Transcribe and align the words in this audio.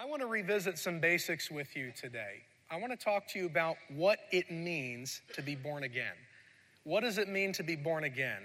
I 0.00 0.04
want 0.04 0.22
to 0.22 0.28
revisit 0.28 0.78
some 0.78 1.00
basics 1.00 1.50
with 1.50 1.74
you 1.74 1.90
today. 1.90 2.42
I 2.70 2.76
want 2.76 2.92
to 2.92 2.96
talk 2.96 3.26
to 3.30 3.38
you 3.40 3.46
about 3.46 3.74
what 3.88 4.20
it 4.30 4.48
means 4.48 5.22
to 5.34 5.42
be 5.42 5.56
born 5.56 5.82
again. 5.82 6.14
What 6.84 7.00
does 7.00 7.18
it 7.18 7.28
mean 7.28 7.52
to 7.54 7.64
be 7.64 7.74
born 7.74 8.04
again? 8.04 8.40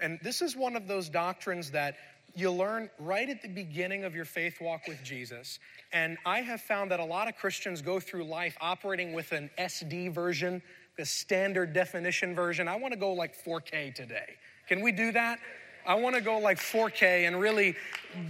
And 0.00 0.18
this 0.22 0.42
is 0.42 0.54
one 0.54 0.76
of 0.76 0.86
those 0.86 1.08
doctrines 1.08 1.70
that 1.70 1.96
you 2.34 2.52
learn 2.52 2.90
right 2.98 3.26
at 3.26 3.40
the 3.40 3.48
beginning 3.48 4.04
of 4.04 4.14
your 4.14 4.26
faith 4.26 4.60
walk 4.60 4.86
with 4.86 5.02
Jesus. 5.02 5.58
And 5.94 6.18
I 6.26 6.42
have 6.42 6.60
found 6.60 6.90
that 6.90 7.00
a 7.00 7.04
lot 7.06 7.26
of 7.26 7.36
Christians 7.36 7.80
go 7.80 7.98
through 8.00 8.24
life 8.24 8.58
operating 8.60 9.14
with 9.14 9.32
an 9.32 9.48
SD 9.58 10.12
version, 10.12 10.60
the 10.98 11.06
standard 11.06 11.72
definition 11.72 12.34
version. 12.34 12.68
I 12.68 12.76
want 12.76 12.92
to 12.92 13.00
go 13.00 13.14
like 13.14 13.34
4K 13.42 13.94
today. 13.94 14.34
Can 14.68 14.82
we 14.82 14.92
do 14.92 15.10
that? 15.12 15.38
I 15.88 15.94
want 15.94 16.14
to 16.16 16.20
go 16.20 16.36
like 16.36 16.58
4K 16.58 17.26
and 17.26 17.40
really 17.40 17.74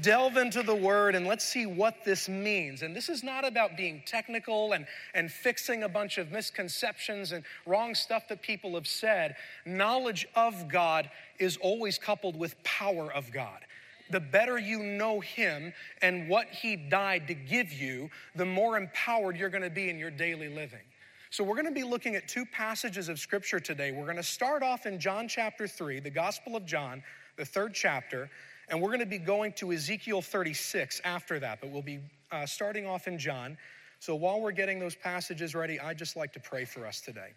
delve 0.01 0.37
into 0.37 0.63
the 0.63 0.75
word 0.77 1.17
and 1.17 1.27
let's 1.27 1.45
see 1.45 1.67
what 1.67 2.05
this 2.05 2.29
means. 2.29 2.83
And 2.83 2.95
this 2.95 3.09
is 3.09 3.25
not 3.25 3.45
about 3.45 3.77
being 3.77 4.01
technical 4.07 4.75
and, 4.75 4.87
and 5.13 5.29
fixing 5.29 5.83
a 5.83 5.89
bunch 5.89 6.19
of 6.19 6.31
misconceptions 6.31 7.33
and 7.33 7.43
wrong 7.67 7.97
stuff 7.97 8.29
that 8.29 8.43
people 8.43 8.75
have 8.77 8.87
said. 8.87 9.35
Knowledge 9.67 10.29
of 10.37 10.69
God 10.69 11.11
is 11.41 11.57
always 11.57 11.99
coupled 11.99 12.39
with 12.39 12.55
power 12.63 13.13
of 13.13 13.33
God 13.33 13.65
the 14.11 14.21
better 14.21 14.57
you 14.57 14.83
know 14.83 15.21
Him 15.21 15.71
and 16.01 16.31
what 16.31 16.47
He 16.49 16.77
died 16.77 17.29
to 17.29 17.35
give 17.35 17.71
you, 17.71 18.09
the 18.35 18.45
more 18.47 18.79
empowered 18.79 19.37
you're 19.37 19.51
gonna 19.51 19.69
be 19.69 19.91
in 19.91 19.99
your 19.99 20.11
daily 20.11 20.49
living. 20.49 20.81
So, 21.29 21.45
we're 21.45 21.57
gonna 21.57 21.71
be 21.71 21.85
looking 21.85 22.15
at 22.17 22.27
two 22.27 22.47
passages 22.47 23.11
of 23.11 23.19
Scripture 23.19 23.61
today. 23.61 23.93
We're 23.93 24.07
gonna 24.07 24.23
start 24.23 24.63
off 24.63 24.87
in 24.87 24.99
John 24.99 25.29
chapter 25.29 25.69
3, 25.69 26.01
the 26.01 26.09
Gospel 26.09 26.57
of 26.57 26.65
John, 26.65 27.03
the 27.39 27.45
third 27.45 27.73
chapter, 27.73 28.29
and 28.69 28.83
we're 28.83 28.89
going 28.89 29.01
to 29.01 29.07
be 29.07 29.19
going 29.19 29.53
to 29.53 29.73
Ezekiel 29.73 30.21
36 30.21 31.01
after 31.05 31.39
that, 31.39 31.61
but 31.61 31.71
we'll 31.71 31.81
be 31.81 32.01
uh, 32.31 32.45
starting 32.45 32.85
off 32.85 33.07
in 33.07 33.19
John. 33.19 33.57
So 34.01 34.15
while 34.15 34.41
we're 34.41 34.53
getting 34.53 34.79
those 34.79 34.95
passages 34.95 35.55
ready, 35.55 35.81
I'd 35.81 35.97
just 35.97 36.17
like 36.17 36.33
to 36.35 36.41
pray 36.41 36.65
for 36.65 36.85
us 36.85 37.01
today. 37.01 37.33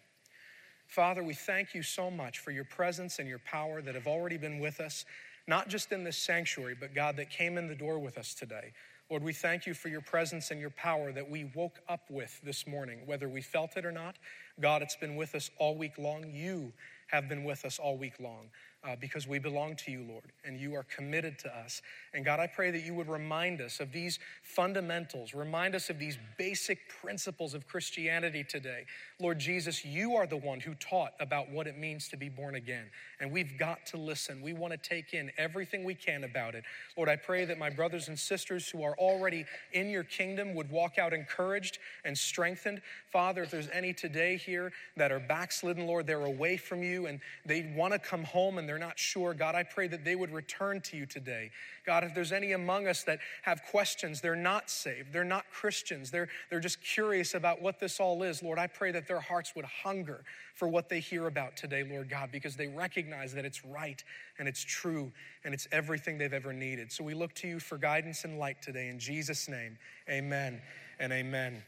Father, 0.86 1.22
we 1.22 1.34
thank 1.34 1.74
you 1.74 1.82
so 1.82 2.10
much 2.10 2.40
for 2.40 2.50
your 2.50 2.64
presence 2.64 3.18
and 3.18 3.28
your 3.28 3.38
power 3.38 3.80
that 3.80 3.94
have 3.94 4.06
already 4.06 4.36
been 4.36 4.58
with 4.58 4.80
us, 4.80 5.06
not 5.46 5.68
just 5.68 5.90
in 5.92 6.04
this 6.04 6.18
sanctuary, 6.18 6.76
but 6.78 6.94
God, 6.94 7.16
that 7.16 7.30
came 7.30 7.56
in 7.56 7.66
the 7.66 7.74
door 7.74 7.98
with 7.98 8.18
us 8.18 8.34
today. 8.34 8.72
Lord, 9.08 9.22
we 9.22 9.32
thank 9.32 9.66
you 9.66 9.74
for 9.74 9.88
your 9.88 10.00
presence 10.00 10.50
and 10.50 10.60
your 10.60 10.70
power 10.70 11.12
that 11.12 11.28
we 11.28 11.50
woke 11.54 11.80
up 11.88 12.10
with 12.10 12.40
this 12.42 12.66
morning, 12.66 13.00
whether 13.06 13.28
we 13.28 13.40
felt 13.40 13.76
it 13.76 13.84
or 13.84 13.92
not. 13.92 14.16
God, 14.60 14.82
it's 14.82 14.96
been 14.96 15.16
with 15.16 15.34
us 15.34 15.50
all 15.58 15.76
week 15.76 15.98
long. 15.98 16.24
You 16.32 16.72
have 17.08 17.28
been 17.28 17.44
with 17.44 17.64
us 17.64 17.78
all 17.78 17.96
week 17.96 18.18
long 18.20 18.48
uh, 18.84 18.96
because 19.00 19.28
we 19.28 19.38
belong 19.38 19.76
to 19.76 19.92
you, 19.92 20.04
Lord, 20.08 20.32
and 20.44 20.58
you 20.58 20.74
are 20.74 20.82
committed 20.82 21.38
to 21.40 21.56
us. 21.56 21.82
And 22.14 22.24
God, 22.24 22.40
I 22.40 22.48
pray 22.48 22.72
that 22.72 22.82
you 22.82 22.94
would 22.94 23.08
remind 23.08 23.60
us 23.60 23.78
of 23.78 23.92
these 23.92 24.18
fundamentals, 24.42 25.34
remind 25.34 25.76
us 25.76 25.88
of 25.88 26.00
these 26.00 26.18
basic 26.36 26.78
principles 27.00 27.54
of 27.54 27.68
Christianity 27.68 28.42
today. 28.42 28.84
Lord 29.20 29.38
Jesus, 29.38 29.84
you 29.84 30.16
are 30.16 30.26
the 30.26 30.36
one 30.36 30.58
who 30.58 30.74
taught 30.74 31.12
about 31.20 31.48
what 31.50 31.68
it 31.68 31.78
means 31.78 32.08
to 32.08 32.16
be 32.16 32.28
born 32.28 32.56
again. 32.56 32.86
And 33.20 33.30
we've 33.30 33.56
got 33.56 33.86
to 33.86 33.96
listen. 33.96 34.42
We 34.42 34.52
want 34.52 34.72
to 34.72 34.78
take 34.78 35.14
in 35.14 35.30
everything 35.38 35.84
we 35.84 35.94
can 35.94 36.24
about 36.24 36.56
it. 36.56 36.64
Lord, 36.96 37.08
I 37.08 37.14
pray 37.14 37.44
that 37.44 37.58
my 37.58 37.70
brothers 37.70 38.08
and 38.08 38.18
sisters 38.18 38.68
who 38.68 38.82
are 38.82 38.96
already 38.98 39.44
in 39.72 39.90
your 39.90 40.04
kingdom 40.04 40.54
would 40.54 40.70
walk 40.70 40.98
out 40.98 41.12
encouraged 41.12 41.78
and 42.04 42.18
strengthened. 42.18 42.82
Father, 43.12 43.44
if 43.44 43.50
there's 43.52 43.68
any 43.72 43.92
today 43.92 44.36
here 44.36 44.72
that 44.96 45.12
are 45.12 45.20
backslidden, 45.20 45.86
Lord, 45.86 46.06
they're 46.06 46.24
away 46.24 46.56
from 46.56 46.82
you 46.82 47.06
and 47.06 47.20
they 47.46 47.72
want 47.76 47.92
to 47.92 47.98
come 48.00 48.24
home 48.24 48.58
and 48.58 48.71
they're 48.72 48.78
not 48.78 48.98
sure, 48.98 49.34
God, 49.34 49.54
I 49.54 49.64
pray 49.64 49.86
that 49.88 50.02
they 50.02 50.14
would 50.14 50.32
return 50.32 50.80
to 50.80 50.96
you 50.96 51.04
today. 51.04 51.50
God, 51.84 52.04
if 52.04 52.14
there's 52.14 52.32
any 52.32 52.52
among 52.52 52.86
us 52.86 53.02
that 53.02 53.18
have 53.42 53.62
questions, 53.64 54.22
they're 54.22 54.34
not 54.34 54.70
saved, 54.70 55.12
they're 55.12 55.24
not 55.24 55.44
Christians, 55.52 56.10
they're, 56.10 56.28
they're 56.48 56.58
just 56.58 56.82
curious 56.82 57.34
about 57.34 57.60
what 57.60 57.78
this 57.78 58.00
all 58.00 58.22
is, 58.22 58.42
Lord, 58.42 58.58
I 58.58 58.68
pray 58.68 58.90
that 58.92 59.06
their 59.06 59.20
hearts 59.20 59.54
would 59.54 59.66
hunger 59.66 60.24
for 60.54 60.68
what 60.68 60.88
they 60.88 61.00
hear 61.00 61.26
about 61.26 61.54
today, 61.54 61.84
Lord 61.84 62.08
God, 62.08 62.30
because 62.32 62.56
they 62.56 62.66
recognize 62.66 63.34
that 63.34 63.44
it's 63.44 63.62
right 63.62 64.02
and 64.38 64.48
it's 64.48 64.64
true 64.64 65.12
and 65.44 65.52
it's 65.52 65.68
everything 65.70 66.16
they've 66.16 66.32
ever 66.32 66.54
needed. 66.54 66.90
So 66.90 67.04
we 67.04 67.12
look 67.12 67.34
to 67.34 67.48
you 67.48 67.60
for 67.60 67.76
guidance 67.76 68.24
and 68.24 68.38
light 68.38 68.62
today. 68.62 68.88
In 68.88 68.98
Jesus' 68.98 69.50
name, 69.50 69.76
amen 70.08 70.62
and 70.98 71.12
amen. 71.12 71.62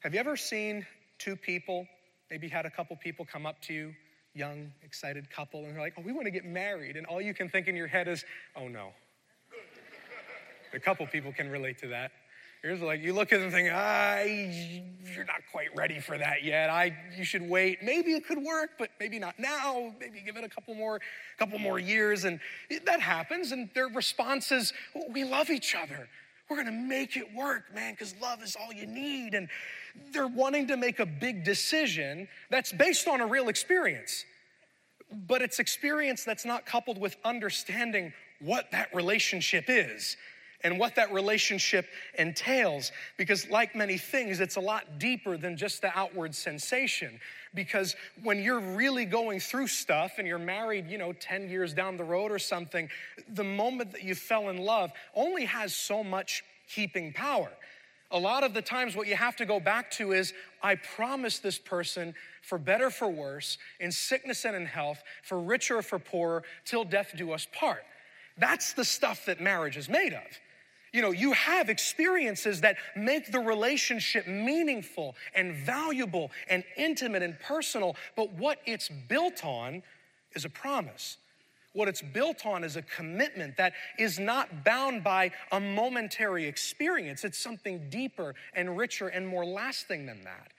Have 0.00 0.14
you 0.14 0.20
ever 0.20 0.38
seen 0.38 0.86
two 1.18 1.36
people, 1.36 1.86
maybe 2.30 2.48
had 2.48 2.64
a 2.64 2.70
couple 2.70 2.96
people 2.96 3.26
come 3.30 3.44
up 3.44 3.60
to 3.64 3.74
you 3.74 3.94
young, 4.36 4.70
excited 4.82 5.30
couple, 5.30 5.64
and 5.64 5.74
they're 5.74 5.80
like, 5.80 5.94
oh, 5.98 6.02
we 6.02 6.12
want 6.12 6.26
to 6.26 6.30
get 6.30 6.44
married. 6.44 6.96
And 6.96 7.06
all 7.06 7.20
you 7.20 7.34
can 7.34 7.48
think 7.48 7.68
in 7.68 7.74
your 7.74 7.86
head 7.86 8.06
is, 8.06 8.24
oh 8.54 8.68
no. 8.68 8.90
a 10.74 10.78
couple 10.78 11.06
people 11.06 11.32
can 11.32 11.50
relate 11.50 11.78
to 11.78 11.88
that. 11.88 12.12
Here's 12.62 12.80
like 12.80 13.00
you 13.02 13.12
look 13.12 13.32
at 13.32 13.36
them 13.38 13.44
and 13.44 13.52
think, 13.52 15.14
you're 15.14 15.24
not 15.24 15.42
quite 15.52 15.68
ready 15.76 16.00
for 16.00 16.18
that 16.18 16.42
yet. 16.42 16.68
I, 16.68 16.96
you 17.16 17.24
should 17.24 17.48
wait. 17.48 17.78
Maybe 17.82 18.12
it 18.12 18.26
could 18.26 18.42
work, 18.42 18.70
but 18.78 18.90
maybe 18.98 19.18
not 19.18 19.38
now. 19.38 19.94
Maybe 20.00 20.20
give 20.20 20.36
it 20.36 20.44
a 20.44 20.48
couple 20.48 20.74
more, 20.74 21.00
couple 21.38 21.58
more 21.58 21.78
years, 21.78 22.24
and 22.24 22.40
that 22.86 23.00
happens. 23.00 23.52
And 23.52 23.70
their 23.74 23.88
response 23.88 24.50
is, 24.50 24.72
we 25.10 25.24
love 25.24 25.50
each 25.50 25.74
other. 25.74 26.08
We're 26.48 26.56
gonna 26.56 26.72
make 26.72 27.16
it 27.16 27.34
work, 27.34 27.74
man, 27.74 27.94
because 27.94 28.14
love 28.20 28.42
is 28.42 28.56
all 28.56 28.72
you 28.72 28.86
need. 28.86 29.34
And 29.34 29.48
they're 30.12 30.28
wanting 30.28 30.68
to 30.68 30.76
make 30.76 31.00
a 31.00 31.06
big 31.06 31.44
decision 31.44 32.28
that's 32.50 32.72
based 32.72 33.08
on 33.08 33.20
a 33.20 33.26
real 33.26 33.48
experience, 33.48 34.24
but 35.10 35.42
it's 35.42 35.58
experience 35.58 36.24
that's 36.24 36.44
not 36.44 36.66
coupled 36.66 36.98
with 36.98 37.16
understanding 37.24 38.12
what 38.40 38.70
that 38.70 38.94
relationship 38.94 39.64
is 39.68 40.16
and 40.62 40.78
what 40.78 40.94
that 40.96 41.12
relationship 41.12 41.86
entails. 42.18 42.92
Because, 43.16 43.48
like 43.50 43.74
many 43.74 43.98
things, 43.98 44.40
it's 44.40 44.56
a 44.56 44.60
lot 44.60 44.98
deeper 44.98 45.36
than 45.36 45.56
just 45.56 45.82
the 45.82 45.96
outward 45.98 46.34
sensation. 46.34 47.20
Because 47.56 47.96
when 48.22 48.40
you're 48.40 48.60
really 48.60 49.04
going 49.04 49.40
through 49.40 49.66
stuff 49.66 50.18
and 50.18 50.28
you're 50.28 50.38
married, 50.38 50.88
you 50.88 50.98
know, 50.98 51.12
10 51.12 51.48
years 51.48 51.74
down 51.74 51.96
the 51.96 52.04
road 52.04 52.30
or 52.30 52.38
something, 52.38 52.88
the 53.34 53.42
moment 53.42 53.90
that 53.92 54.04
you 54.04 54.14
fell 54.14 54.50
in 54.50 54.58
love 54.58 54.92
only 55.16 55.46
has 55.46 55.74
so 55.74 56.04
much 56.04 56.44
keeping 56.72 57.12
power. 57.12 57.50
A 58.12 58.18
lot 58.18 58.44
of 58.44 58.54
the 58.54 58.62
times, 58.62 58.94
what 58.94 59.08
you 59.08 59.16
have 59.16 59.34
to 59.36 59.44
go 59.44 59.58
back 59.58 59.90
to 59.92 60.12
is 60.12 60.32
I 60.62 60.76
promised 60.76 61.42
this 61.42 61.58
person 61.58 62.14
for 62.42 62.58
better, 62.58 62.90
for 62.90 63.08
worse, 63.08 63.58
in 63.80 63.90
sickness 63.90 64.44
and 64.44 64.54
in 64.54 64.66
health, 64.66 65.02
for 65.24 65.40
richer 65.40 65.78
or 65.78 65.82
for 65.82 65.98
poorer, 65.98 66.44
till 66.64 66.84
death 66.84 67.14
do 67.16 67.32
us 67.32 67.48
part. 67.52 67.82
That's 68.38 68.74
the 68.74 68.84
stuff 68.84 69.26
that 69.26 69.40
marriage 69.40 69.76
is 69.76 69.88
made 69.88 70.12
of. 70.12 70.40
You 70.96 71.02
know, 71.02 71.10
you 71.10 71.32
have 71.32 71.68
experiences 71.68 72.62
that 72.62 72.78
make 72.96 73.30
the 73.30 73.38
relationship 73.38 74.26
meaningful 74.26 75.14
and 75.34 75.54
valuable 75.54 76.30
and 76.48 76.64
intimate 76.74 77.22
and 77.22 77.38
personal, 77.38 77.96
but 78.16 78.32
what 78.32 78.60
it's 78.64 78.88
built 78.88 79.44
on 79.44 79.82
is 80.34 80.46
a 80.46 80.48
promise. 80.48 81.18
What 81.74 81.88
it's 81.88 82.00
built 82.00 82.46
on 82.46 82.64
is 82.64 82.76
a 82.76 82.82
commitment 82.82 83.58
that 83.58 83.74
is 83.98 84.18
not 84.18 84.64
bound 84.64 85.04
by 85.04 85.32
a 85.52 85.60
momentary 85.60 86.46
experience. 86.46 87.24
It's 87.24 87.36
something 87.36 87.90
deeper 87.90 88.34
and 88.54 88.78
richer 88.78 89.08
and 89.08 89.28
more 89.28 89.44
lasting 89.44 90.06
than 90.06 90.22
that. 90.24 90.52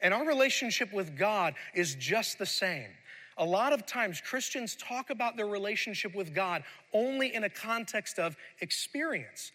And 0.00 0.14
our 0.14 0.26
relationship 0.26 0.94
with 0.94 1.14
God 1.14 1.56
is 1.74 1.94
just 1.96 2.38
the 2.38 2.46
same. 2.46 2.88
A 3.36 3.44
lot 3.44 3.74
of 3.74 3.84
times, 3.84 4.22
Christians 4.22 4.76
talk 4.76 5.10
about 5.10 5.36
their 5.36 5.46
relationship 5.46 6.14
with 6.14 6.34
God 6.34 6.64
only 6.94 7.34
in 7.34 7.44
a 7.44 7.50
context 7.50 8.18
of 8.18 8.34
experience. 8.62 9.52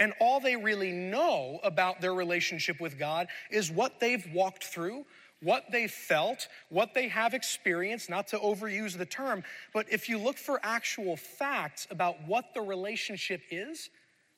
And 0.00 0.12
all 0.20 0.40
they 0.40 0.56
really 0.56 0.92
know 0.92 1.60
about 1.62 2.00
their 2.00 2.14
relationship 2.14 2.80
with 2.80 2.98
God 2.98 3.28
is 3.50 3.70
what 3.70 4.00
they've 4.00 4.24
walked 4.32 4.64
through, 4.64 5.04
what 5.42 5.64
they 5.70 5.86
felt, 5.86 6.48
what 6.68 6.94
they 6.94 7.08
have 7.08 7.34
experienced, 7.34 8.10
not 8.10 8.28
to 8.28 8.38
overuse 8.38 8.96
the 8.96 9.06
term, 9.06 9.44
but 9.72 9.86
if 9.90 10.08
you 10.08 10.18
look 10.18 10.36
for 10.36 10.60
actual 10.62 11.16
facts 11.16 11.86
about 11.90 12.16
what 12.26 12.54
the 12.54 12.60
relationship 12.60 13.42
is, 13.50 13.90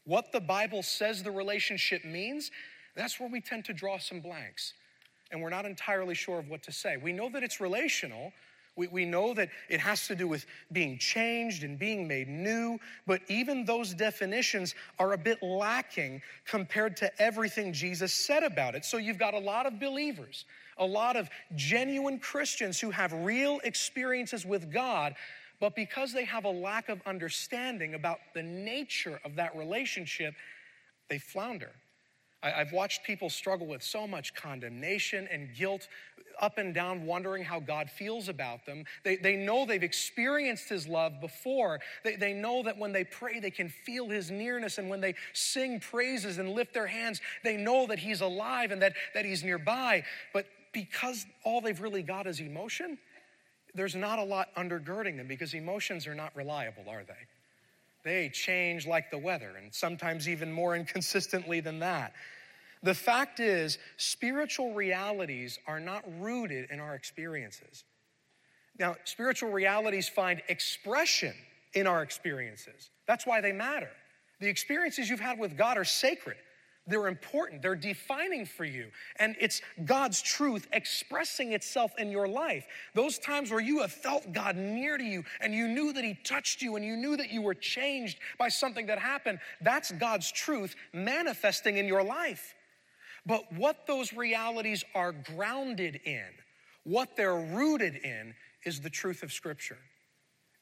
what 0.05 0.33
the 0.33 0.41
Bible 0.41 0.83
says 0.83 1.23
the 1.23 1.31
relationship 1.31 2.05
means, 2.05 2.51
that's 2.97 3.21
where 3.21 3.29
we 3.29 3.41
tend 3.41 3.65
to 3.67 3.73
draw 3.73 3.99
some 3.99 4.21
blanks. 4.21 4.75
And 5.31 5.41
we're 5.41 5.51
not 5.51 5.65
entirely 5.65 6.15
sure 6.15 6.39
of 6.39 6.49
what 6.49 6.63
to 6.65 6.73
say. 6.73 6.97
We 6.97 7.13
know 7.13 7.31
that 7.31 7.43
it's 7.43 7.61
relational. 7.61 8.33
We, 8.77 8.87
we 8.89 9.05
know 9.05 9.35
that 9.35 9.51
it 9.69 9.81
has 9.81 10.07
to 10.07 10.15
do 10.15 10.29
with 10.29 10.47
being 10.73 10.97
changed 10.99 11.65
and 11.65 11.79
being 11.79 12.07
made 12.09 12.29
new, 12.29 12.79
but 13.07 13.21
even 13.29 13.65
those 13.65 13.93
definitions 13.93 14.75
are 14.99 15.13
a 15.13 15.19
bit 15.19 15.43
lacking 15.43 16.23
compared 16.47 16.97
to 16.99 17.23
everything 17.23 17.73
Jesus 17.73 18.13
said 18.13 18.43
about 18.43 18.75
it. 18.75 18.85
So 18.85 18.97
you've 18.97 19.19
got 19.19 19.35
a 19.35 19.39
lot 19.39 19.67
of 19.67 19.79
believers 19.79 20.45
a 20.81 20.87
lot 20.87 21.15
of 21.15 21.29
genuine 21.55 22.19
Christians 22.19 22.81
who 22.81 22.91
have 22.91 23.13
real 23.13 23.61
experiences 23.63 24.45
with 24.45 24.73
God, 24.73 25.15
but 25.61 25.77
because 25.77 26.13
they 26.13 26.25
have 26.25 26.47
a 26.47 26.51
lack 26.51 26.89
of 26.89 27.01
understanding 27.07 27.95
about 27.95 28.19
the 28.35 28.43
nature 28.43 29.21
of 29.25 29.37
that 29.37 29.55
relationship, 29.55 30.35
they 31.09 31.19
flounder. 31.19 31.71
I've 32.43 32.73
watched 32.73 33.05
people 33.05 33.29
struggle 33.29 33.67
with 33.67 33.83
so 33.83 34.07
much 34.07 34.35
condemnation 34.35 35.29
and 35.31 35.55
guilt, 35.55 35.89
up 36.41 36.57
and 36.57 36.73
down, 36.73 37.05
wondering 37.05 37.45
how 37.45 37.61
God 37.61 37.91
feels 37.91 38.31
about 38.31 38.65
them. 38.65 38.85
They, 39.05 39.17
they 39.17 39.37
know 39.37 39.67
they've 39.67 39.83
experienced 39.83 40.71
His 40.71 40.89
love 40.89 41.21
before. 41.21 41.81
They, 42.03 42.17
they 42.17 42.33
know 42.33 42.63
that 42.63 42.79
when 42.79 42.93
they 42.93 43.05
pray, 43.05 43.41
they 43.41 43.51
can 43.51 43.69
feel 43.69 44.09
His 44.09 44.31
nearness. 44.31 44.79
And 44.79 44.89
when 44.89 45.03
they 45.03 45.15
sing 45.35 45.81
praises 45.81 46.39
and 46.39 46.51
lift 46.51 46.73
their 46.73 46.87
hands, 46.87 47.21
they 47.45 47.59
know 47.59 47.87
that 47.89 47.99
He's 47.99 48.23
alive 48.23 48.71
and 48.71 48.81
that, 48.81 48.95
that 49.13 49.27
He's 49.27 49.45
nearby. 49.45 50.03
But 50.33 50.47
because 50.73 51.27
all 51.45 51.61
they've 51.61 51.81
really 51.81 52.03
got 52.03 52.27
is 52.27 52.41
emotion, 52.41 52.97
there's 53.75 53.95
not 53.95 54.19
a 54.19 54.25
lot 54.25 54.49
undergirding 54.57 55.19
them 55.19 55.27
because 55.27 55.53
emotions 55.53 56.07
are 56.07 56.15
not 56.15 56.35
reliable, 56.35 56.85
are 56.89 57.05
they? 57.05 57.13
They 58.05 58.31
change 58.31 58.87
like 58.87 59.11
the 59.11 59.19
weather, 59.19 59.53
and 59.57 59.75
sometimes 59.75 60.29
even 60.29 60.53
more 60.53 60.75
inconsistently 60.75 61.61
than 61.61 61.81
that. 61.81 62.15
The 62.83 62.95
fact 62.95 63.41
is, 63.41 63.79
spiritual 63.99 64.73
realities 64.73 65.59
are 65.67 65.81
not 65.81 66.03
rooted 66.19 66.71
in 66.71 66.81
our 66.81 66.95
experiences. 66.95 67.85
Now, 68.79 68.97
spiritual 69.05 69.51
realities 69.51 70.09
find 70.09 70.41
expression 70.49 71.35
in 71.75 71.87
our 71.87 72.03
experiences. 72.03 72.91
That's 73.07 73.27
why 73.27 73.43
they 73.43 73.53
matter. 73.53 73.91
The 74.41 74.49
experiences 74.49 75.11
you've 75.11 75.21
had 75.21 75.39
with 75.39 75.59
God 75.59 75.77
are 75.77 75.85
sacred. 75.85 76.39
They're 76.91 77.07
important, 77.07 77.63
they're 77.63 77.77
defining 77.77 78.45
for 78.45 78.65
you. 78.65 78.91
And 79.17 79.37
it's 79.41 79.63
God's 79.85 80.21
truth 80.21 80.67
expressing 80.73 81.53
itself 81.53 81.93
in 81.99 82.11
your 82.11 82.27
life. 82.27 82.67
Those 82.95 83.19
times 83.19 83.53
where 83.53 83.61
you 83.61 83.81
have 83.81 83.93
felt 83.93 84.33
God 84.33 84.57
near 84.57 84.99
to 84.99 85.05
you 85.05 85.25
and 85.41 85.55
you 85.55 85.69
knew 85.69 85.93
that 85.93 86.03
He 86.03 86.15
touched 86.25 86.61
you 86.61 86.75
and 86.75 86.85
you 86.85 86.97
knew 86.97 87.17
that 87.17 87.31
you 87.31 87.43
were 87.43 87.55
changed 87.55 88.19
by 88.39 88.49
something 88.49 88.87
that 88.87 88.99
happened, 88.99 89.39
that's 89.61 89.93
God's 89.93 90.33
truth 90.33 90.75
manifesting 90.93 91.77
in 91.77 91.87
your 91.87 92.03
life. 92.03 92.57
But 93.25 93.53
what 93.53 93.87
those 93.87 94.13
realities 94.13 94.83
are 94.93 95.13
grounded 95.13 96.01
in, 96.05 96.27
what 96.83 97.17
they're 97.17 97.37
rooted 97.39 97.97
in, 97.97 98.35
is 98.65 98.81
the 98.81 98.91
truth 98.91 99.23
of 99.23 99.33
Scripture. 99.33 99.79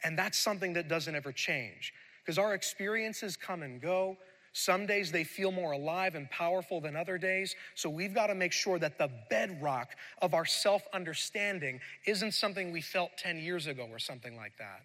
And 0.05 0.19
that's 0.19 0.39
something 0.39 0.75
that 0.75 0.89
doesn't 0.89 1.15
ever 1.15 1.33
change 1.33 1.95
because 2.23 2.39
our 2.39 2.53
experiences 2.53 3.35
come 3.35 3.63
and 3.63 3.81
go. 3.81 4.19
Some 4.59 4.87
days 4.87 5.13
they 5.13 5.23
feel 5.23 5.53
more 5.53 5.71
alive 5.71 6.17
and 6.17 6.29
powerful 6.31 6.81
than 6.81 6.97
other 6.97 7.17
days. 7.17 7.55
So 7.77 7.89
we've 7.89 8.13
got 8.13 8.27
to 8.27 8.35
make 8.35 8.51
sure 8.51 8.77
that 8.81 8.99
the 8.99 9.09
bedrock 9.31 9.91
of 10.21 10.35
our 10.35 10.45
self 10.45 10.83
understanding 10.93 11.79
isn't 12.07 12.35
something 12.35 12.73
we 12.73 12.81
felt 12.81 13.13
10 13.19 13.39
years 13.39 13.69
ago 13.69 13.87
or 13.89 14.01
something 14.01 14.37
like 14.37 14.59
that. 14.59 14.83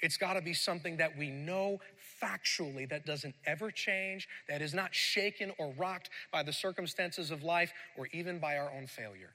It's 0.00 0.18
got 0.18 0.34
to 0.34 0.42
be 0.42 0.52
something 0.52 0.98
that 0.98 1.16
we 1.16 1.30
know 1.30 1.80
factually 2.22 2.86
that 2.90 3.06
doesn't 3.06 3.34
ever 3.46 3.70
change, 3.70 4.28
that 4.50 4.60
is 4.60 4.74
not 4.74 4.94
shaken 4.94 5.50
or 5.56 5.72
rocked 5.78 6.10
by 6.30 6.42
the 6.42 6.52
circumstances 6.52 7.30
of 7.30 7.42
life 7.42 7.72
or 7.96 8.08
even 8.12 8.38
by 8.38 8.58
our 8.58 8.70
own 8.76 8.86
failure, 8.86 9.32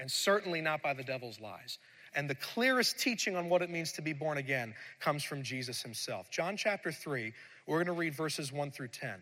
and 0.00 0.10
certainly 0.10 0.60
not 0.60 0.82
by 0.82 0.92
the 0.92 1.04
devil's 1.04 1.38
lies. 1.38 1.78
And 2.16 2.28
the 2.28 2.34
clearest 2.34 2.98
teaching 2.98 3.36
on 3.36 3.48
what 3.48 3.62
it 3.62 3.70
means 3.70 3.92
to 3.92 4.02
be 4.02 4.12
born 4.12 4.38
again 4.38 4.74
comes 4.98 5.22
from 5.22 5.44
Jesus 5.44 5.82
himself. 5.82 6.30
John 6.32 6.56
chapter 6.56 6.90
3, 6.90 7.32
we're 7.66 7.78
going 7.78 7.86
to 7.86 7.92
read 7.92 8.14
verses 8.14 8.52
1 8.52 8.70
through 8.70 8.88
10. 8.88 9.20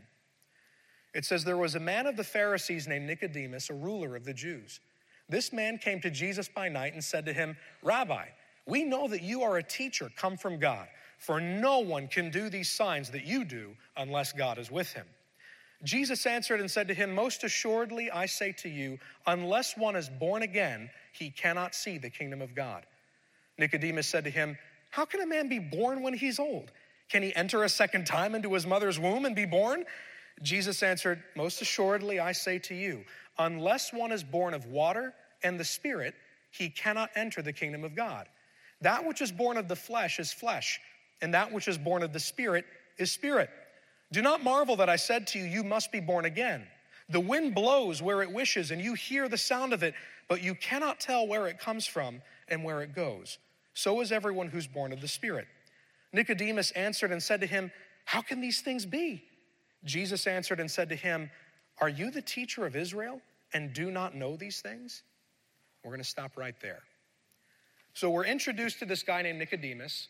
It 1.15 1.25
says, 1.25 1.45
There 1.45 1.57
was 1.57 1.75
a 1.75 1.81
man 1.81 2.07
of 2.07 2.17
the 2.17 2.25
Pharisees 2.25 2.89
named 2.89 3.07
Nicodemus, 3.07 3.71
a 3.71 3.75
ruler 3.75 4.17
of 4.17 4.25
the 4.25 4.35
Jews. 4.35 4.81
This 5.29 5.53
man 5.53 5.79
came 5.79 6.01
to 6.01 6.11
Jesus 6.11 6.49
by 6.49 6.69
night 6.69 6.95
and 6.95 7.03
said 7.03 7.25
to 7.27 7.33
him, 7.33 7.57
Rabbi, 7.83 8.27
we 8.67 8.85
know 8.85 9.09
that 9.09 9.23
you 9.23 9.43
are 9.43 9.57
a 9.57 9.63
teacher 9.63 10.11
come 10.17 10.37
from 10.37 10.59
God, 10.59 10.89
for 11.19 11.41
no 11.41 11.79
one 11.79 12.09
can 12.09 12.31
do 12.31 12.49
these 12.49 12.71
signs 12.71 13.11
that 13.11 13.25
you 13.25 13.45
do 13.45 13.77
unless 13.97 14.33
God 14.33 14.59
is 14.59 14.71
with 14.71 14.93
him. 14.93 15.07
Jesus 15.85 16.27
answered 16.27 16.61
and 16.61 16.71
said 16.71 16.87
to 16.89 16.95
him, 16.95 17.13
Most 17.13 17.43
assuredly, 17.45 18.11
I 18.11 18.27
say 18.27 18.53
to 18.59 18.69
you, 18.69 18.99
unless 19.27 19.77
one 19.77 19.97
is 19.97 20.09
born 20.09 20.43
again, 20.43 20.91
he 21.13 21.31
cannot 21.31 21.75
see 21.75 21.99
the 21.99 22.11
kingdom 22.11 22.41
of 22.41 22.55
God. 22.55 22.87
Nicodemus 23.59 24.07
said 24.07 24.25
to 24.25 24.31
him, 24.31 24.57
How 24.91 25.05
can 25.05 25.21
a 25.21 25.27
man 25.27 25.49
be 25.49 25.59
born 25.59 26.03
when 26.03 26.15
he's 26.15 26.39
old? 26.39 26.71
Can 27.13 27.23
he 27.23 27.37
enter 27.37 27.63
a 27.63 27.69
second 27.69 28.07
time 28.07 28.35
into 28.35 28.55
his 28.55 28.67
mother's 28.67 28.99
womb 28.99 29.27
and 29.27 29.37
be 29.37 29.45
born? 29.45 29.85
Jesus 30.41 30.83
answered, 30.83 31.23
Most 31.37 31.61
assuredly, 31.61 32.19
I 32.19 32.33
say 32.33 32.59
to 32.61 32.75
you, 32.75 33.05
unless 33.39 33.93
one 33.93 34.13
is 34.13 34.25
born 34.25 34.55
of 34.55 34.65
water 34.65 35.13
and 35.45 35.61
the 35.61 35.65
Spirit, 35.65 36.15
he 36.51 36.71
cannot 36.71 37.11
enter 37.15 37.43
the 37.43 37.53
kingdom 37.53 37.85
of 37.85 37.95
God. 37.95 38.29
That 38.81 39.07
which 39.07 39.21
is 39.21 39.31
born 39.31 39.59
of 39.59 39.69
the 39.69 39.77
flesh 39.77 40.19
is 40.19 40.33
flesh, 40.33 40.81
and 41.21 41.35
that 41.35 41.53
which 41.53 41.69
is 41.69 41.77
born 41.77 42.03
of 42.03 42.15
the 42.15 42.19
Spirit 42.19 42.65
is 42.97 43.13
spirit. 43.13 43.51
Do 44.11 44.23
not 44.23 44.43
marvel 44.43 44.77
that 44.77 44.89
I 44.89 44.97
said 44.97 45.27
to 45.29 45.39
you, 45.39 45.45
You 45.45 45.65
must 45.65 45.93
be 45.93 46.01
born 46.01 46.25
again. 46.25 46.67
The 47.11 47.21
wind 47.21 47.55
blows 47.55 48.01
where 48.01 48.23
it 48.23 48.33
wishes, 48.33 48.71
and 48.71 48.81
you 48.81 48.95
hear 48.95 49.29
the 49.29 49.37
sound 49.37 49.75
of 49.75 49.83
it, 49.83 49.93
but 50.31 50.43
you 50.43 50.55
cannot 50.55 50.99
tell 50.99 51.27
where 51.27 51.47
it 51.47 51.59
comes 51.59 51.87
from 51.87 52.23
and 52.49 52.65
where 52.65 52.81
it 52.81 52.95
goes. 52.95 53.37
So 53.75 54.01
is 54.01 54.13
everyone 54.13 54.49
who's 54.49 54.67
born 54.67 54.95
of 54.95 55.03
the 55.03 55.09
Spirit. 55.09 55.47
Nicodemus 56.13 56.71
answered 56.73 57.13
and 57.13 57.23
said 57.23 57.41
to 57.41 57.47
him, 57.47 57.71
How 58.05 58.21
can 58.21 58.41
these 58.41 58.61
things 58.61 58.85
be? 58.85 59.25
Jesus 59.85 60.27
answered 60.27 60.61
and 60.61 60.71
said 60.71 60.89
to 60.91 60.97
him, 60.97 61.31
Are 61.81 61.89
you 61.89 62.11
the 62.11 62.23
teacher 62.23 62.67
of 62.67 62.77
Israel 62.77 63.21
and 63.55 63.73
do 63.73 63.91
not 63.91 64.15
know 64.15 64.37
these 64.37 64.61
things? 64.61 65.03
We're 65.83 65.91
going 65.91 66.03
to 66.03 66.09
stop 66.09 66.37
right 66.37 66.55
there. 66.61 66.81
So 67.95 68.11
we're 68.11 68.25
introduced 68.25 68.79
to 68.79 68.87
this 68.87 69.03
guy 69.03 69.23
named 69.23 69.39
Nicodemus. 69.39 70.09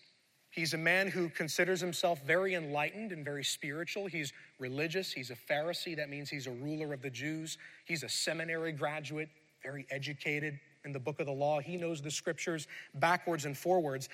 He's 0.50 0.74
a 0.74 0.78
man 0.78 1.08
who 1.08 1.30
considers 1.30 1.80
himself 1.80 2.20
very 2.26 2.54
enlightened 2.54 3.10
and 3.10 3.24
very 3.24 3.42
spiritual. 3.42 4.06
He's 4.06 4.32
religious. 4.58 5.10
He's 5.10 5.30
a 5.30 5.34
Pharisee. 5.34 5.96
That 5.96 6.10
means 6.10 6.28
he's 6.28 6.46
a 6.46 6.50
ruler 6.50 6.92
of 6.92 7.00
the 7.00 7.08
Jews. 7.08 7.56
He's 7.86 8.02
a 8.02 8.08
seminary 8.08 8.72
graduate, 8.72 9.30
very 9.62 9.86
educated 9.90 10.60
in 10.84 10.92
the 10.92 10.98
book 10.98 11.20
of 11.20 11.26
the 11.26 11.32
law. 11.32 11.60
He 11.60 11.76
knows 11.76 12.00
the 12.00 12.10
scriptures 12.10 12.66
backwards 12.94 13.44
and 13.44 13.56
forwards 13.56 14.08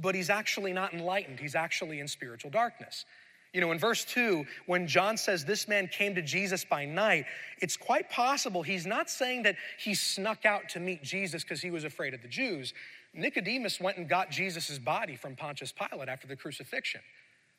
but 0.00 0.14
he's 0.14 0.30
actually 0.30 0.72
not 0.72 0.92
enlightened. 0.92 1.38
He's 1.38 1.54
actually 1.54 2.00
in 2.00 2.08
spiritual 2.08 2.50
darkness. 2.50 3.04
You 3.52 3.60
know, 3.60 3.72
in 3.72 3.78
verse 3.78 4.04
2, 4.04 4.44
when 4.66 4.86
John 4.86 5.16
says 5.16 5.44
this 5.44 5.66
man 5.66 5.88
came 5.88 6.14
to 6.14 6.22
Jesus 6.22 6.64
by 6.64 6.84
night, 6.84 7.24
it's 7.60 7.76
quite 7.76 8.10
possible 8.10 8.62
he's 8.62 8.86
not 8.86 9.08
saying 9.08 9.44
that 9.44 9.56
he 9.78 9.94
snuck 9.94 10.44
out 10.44 10.68
to 10.70 10.80
meet 10.80 11.02
Jesus 11.02 11.42
because 11.42 11.62
he 11.62 11.70
was 11.70 11.84
afraid 11.84 12.12
of 12.12 12.20
the 12.20 12.28
Jews. 12.28 12.74
Nicodemus 13.14 13.80
went 13.80 13.96
and 13.96 14.08
got 14.08 14.30
Jesus' 14.30 14.78
body 14.78 15.16
from 15.16 15.36
Pontius 15.36 15.72
Pilate 15.72 16.08
after 16.08 16.26
the 16.26 16.36
crucifixion. 16.36 17.00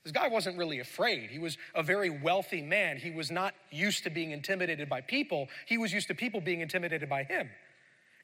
This 0.03 0.11
guy 0.11 0.27
wasn't 0.27 0.57
really 0.57 0.79
afraid. 0.79 1.31
He 1.31 1.39
was 1.39 1.57
a 1.73 1.81
very 1.81 2.11
wealthy 2.11 2.61
man. 2.61 2.97
He 2.97 3.09
was 3.09 3.31
not 3.31 3.55
used 3.71 4.03
to 4.03 4.09
being 4.09 4.31
intimidated 4.31 4.87
by 4.87 5.01
people, 5.01 5.47
he 5.65 5.77
was 5.77 5.91
used 5.91 6.09
to 6.09 6.15
people 6.15 6.41
being 6.41 6.61
intimidated 6.61 7.09
by 7.09 7.23
him. 7.23 7.49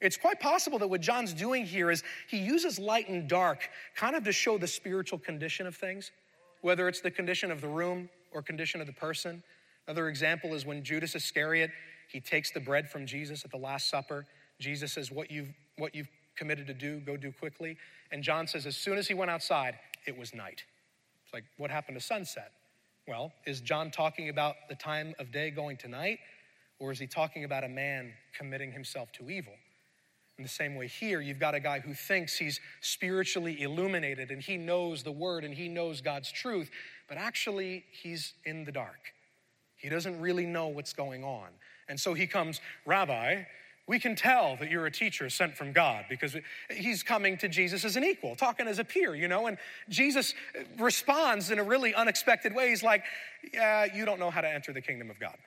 It's 0.03 0.17
quite 0.17 0.41
possible 0.41 0.77
that 0.79 0.89
what 0.89 0.99
John's 0.99 1.33
doing 1.33 1.65
here 1.65 1.89
is 1.89 2.03
he 2.27 2.37
uses 2.37 2.77
light 2.77 3.07
and 3.07 3.25
dark 3.25 3.69
kind 3.95 4.17
of 4.17 4.25
to 4.25 4.33
show 4.33 4.57
the 4.57 4.67
spiritual 4.67 5.17
condition 5.17 5.65
of 5.65 5.77
things, 5.77 6.11
whether 6.61 6.89
it's 6.89 6.99
the 6.99 7.09
condition 7.09 7.51
of 7.51 7.61
the 7.61 7.69
room 7.69 8.09
or 8.33 8.41
condition 8.41 8.81
of 8.81 8.87
the 8.87 8.93
person. 8.93 9.41
Another 9.87 10.09
example 10.09 10.53
is 10.53 10.65
when 10.65 10.83
Judas 10.83 11.15
Iscariot, 11.15 11.71
he 12.09 12.19
takes 12.19 12.51
the 12.51 12.59
bread 12.59 12.89
from 12.89 13.05
Jesus 13.05 13.45
at 13.45 13.51
the 13.51 13.57
Last 13.57 13.89
Supper. 13.89 14.25
Jesus 14.59 14.91
says, 14.91 15.09
What 15.09 15.31
you've, 15.31 15.53
what 15.77 15.95
you've 15.95 16.09
committed 16.35 16.67
to 16.67 16.73
do, 16.73 16.99
go 16.99 17.15
do 17.15 17.31
quickly. 17.31 17.77
And 18.11 18.21
John 18.21 18.45
says, 18.45 18.65
As 18.65 18.75
soon 18.75 18.97
as 18.97 19.07
he 19.07 19.13
went 19.13 19.31
outside, 19.31 19.79
it 20.05 20.17
was 20.17 20.33
night. 20.33 20.63
It's 21.23 21.33
like, 21.33 21.45
What 21.55 21.71
happened 21.71 21.97
to 21.97 22.05
sunset? 22.05 22.51
Well, 23.07 23.31
is 23.47 23.61
John 23.61 23.89
talking 23.89 24.27
about 24.27 24.55
the 24.67 24.75
time 24.75 25.13
of 25.17 25.31
day 25.31 25.49
going 25.49 25.77
to 25.77 25.87
night? 25.87 26.19
Or 26.79 26.91
is 26.91 26.99
he 26.99 27.07
talking 27.07 27.45
about 27.45 27.63
a 27.63 27.69
man 27.69 28.11
committing 28.37 28.73
himself 28.73 29.09
to 29.13 29.29
evil? 29.29 29.53
In 30.43 30.45
the 30.45 30.49
same 30.49 30.75
way, 30.75 30.87
here, 30.87 31.21
you've 31.21 31.39
got 31.39 31.55
a 31.55 31.59
guy 31.61 31.79
who 31.79 31.93
thinks 31.93 32.37
he's 32.37 32.59
spiritually 32.81 33.61
illuminated 33.61 34.29
and 34.29 34.41
he 34.41 34.57
knows 34.57 35.01
the 35.01 35.11
word 35.13 35.45
and 35.45 35.53
he 35.53 35.69
knows 35.69 36.01
God's 36.01 36.29
truth, 36.29 36.69
but 37.07 37.17
actually, 37.17 37.85
he's 37.89 38.33
in 38.43 38.65
the 38.65 38.71
dark. 38.73 39.13
He 39.77 39.87
doesn't 39.87 40.19
really 40.19 40.45
know 40.45 40.67
what's 40.67 40.91
going 40.91 41.23
on. 41.23 41.47
And 41.87 41.97
so 41.97 42.13
he 42.13 42.27
comes, 42.27 42.59
Rabbi, 42.85 43.43
we 43.87 43.99
can 43.99 44.17
tell 44.17 44.57
that 44.57 44.69
you're 44.69 44.85
a 44.85 44.91
teacher 44.91 45.29
sent 45.29 45.55
from 45.55 45.71
God 45.71 46.07
because 46.09 46.35
he's 46.69 47.03
coming 47.03 47.37
to 47.37 47.47
Jesus 47.47 47.85
as 47.85 47.95
an 47.95 48.03
equal, 48.03 48.35
talking 48.35 48.67
as 48.67 48.79
a 48.79 48.83
peer, 48.83 49.15
you 49.15 49.29
know? 49.29 49.47
And 49.47 49.57
Jesus 49.87 50.33
responds 50.77 51.51
in 51.51 51.59
a 51.59 51.63
really 51.63 51.95
unexpected 51.95 52.53
way. 52.53 52.67
He's 52.67 52.83
like, 52.83 53.05
Yeah, 53.53 53.85
you 53.95 54.03
don't 54.03 54.19
know 54.19 54.29
how 54.29 54.41
to 54.41 54.49
enter 54.49 54.73
the 54.73 54.81
kingdom 54.81 55.09
of 55.09 55.21
God 55.21 55.37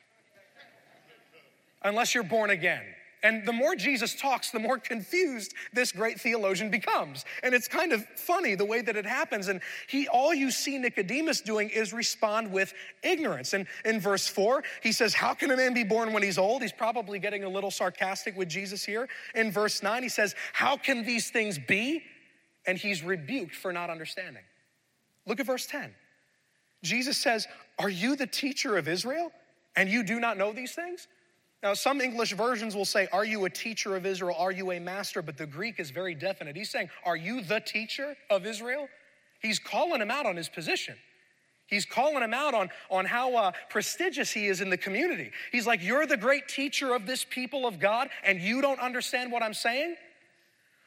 unless 1.82 2.14
you're 2.14 2.24
born 2.24 2.48
again. 2.48 2.82
And 3.22 3.46
the 3.46 3.52
more 3.52 3.74
Jesus 3.74 4.14
talks, 4.14 4.50
the 4.50 4.58
more 4.58 4.78
confused 4.78 5.54
this 5.72 5.90
great 5.90 6.20
theologian 6.20 6.70
becomes. 6.70 7.24
And 7.42 7.54
it's 7.54 7.66
kind 7.66 7.92
of 7.92 8.04
funny 8.16 8.54
the 8.54 8.64
way 8.64 8.82
that 8.82 8.96
it 8.96 9.06
happens. 9.06 9.48
And 9.48 9.60
he, 9.88 10.06
all 10.08 10.34
you 10.34 10.50
see 10.50 10.78
Nicodemus 10.78 11.40
doing 11.40 11.70
is 11.70 11.92
respond 11.92 12.52
with 12.52 12.74
ignorance. 13.02 13.54
And 13.54 13.66
in 13.84 14.00
verse 14.00 14.28
four, 14.28 14.64
he 14.82 14.92
says, 14.92 15.14
How 15.14 15.34
can 15.34 15.50
a 15.50 15.56
man 15.56 15.74
be 15.74 15.82
born 15.82 16.12
when 16.12 16.22
he's 16.22 16.38
old? 16.38 16.62
He's 16.62 16.72
probably 16.72 17.18
getting 17.18 17.44
a 17.44 17.48
little 17.48 17.70
sarcastic 17.70 18.36
with 18.36 18.48
Jesus 18.48 18.84
here. 18.84 19.08
In 19.34 19.50
verse 19.50 19.82
nine, 19.82 20.02
he 20.02 20.08
says, 20.08 20.34
How 20.52 20.76
can 20.76 21.04
these 21.04 21.30
things 21.30 21.58
be? 21.58 22.02
And 22.66 22.76
he's 22.76 23.02
rebuked 23.02 23.54
for 23.54 23.72
not 23.72 23.90
understanding. 23.90 24.42
Look 25.26 25.40
at 25.40 25.46
verse 25.46 25.66
10. 25.66 25.94
Jesus 26.82 27.16
says, 27.16 27.46
Are 27.78 27.88
you 27.88 28.14
the 28.14 28.26
teacher 28.26 28.76
of 28.76 28.88
Israel 28.88 29.32
and 29.74 29.88
you 29.88 30.02
do 30.02 30.20
not 30.20 30.38
know 30.38 30.52
these 30.52 30.72
things? 30.72 31.08
Now, 31.66 31.74
some 31.74 32.00
English 32.00 32.32
versions 32.32 32.76
will 32.76 32.84
say, 32.84 33.08
Are 33.12 33.24
you 33.24 33.44
a 33.44 33.50
teacher 33.50 33.96
of 33.96 34.06
Israel? 34.06 34.36
Are 34.38 34.52
you 34.52 34.70
a 34.70 34.78
master? 34.78 35.20
But 35.20 35.36
the 35.36 35.46
Greek 35.46 35.80
is 35.80 35.90
very 35.90 36.14
definite. 36.14 36.54
He's 36.54 36.70
saying, 36.70 36.90
Are 37.04 37.16
you 37.16 37.42
the 37.42 37.58
teacher 37.58 38.16
of 38.30 38.46
Israel? 38.46 38.86
He's 39.42 39.58
calling 39.58 40.00
him 40.00 40.08
out 40.08 40.26
on 40.26 40.36
his 40.36 40.48
position. 40.48 40.94
He's 41.66 41.84
calling 41.84 42.22
him 42.22 42.32
out 42.32 42.54
on, 42.54 42.70
on 42.88 43.04
how 43.04 43.34
uh, 43.34 43.50
prestigious 43.68 44.30
he 44.30 44.46
is 44.46 44.60
in 44.60 44.70
the 44.70 44.76
community. 44.76 45.32
He's 45.50 45.66
like, 45.66 45.82
You're 45.82 46.06
the 46.06 46.16
great 46.16 46.46
teacher 46.46 46.94
of 46.94 47.04
this 47.04 47.26
people 47.28 47.66
of 47.66 47.80
God, 47.80 48.10
and 48.22 48.40
you 48.40 48.62
don't 48.62 48.78
understand 48.78 49.32
what 49.32 49.42
I'm 49.42 49.52
saying? 49.52 49.96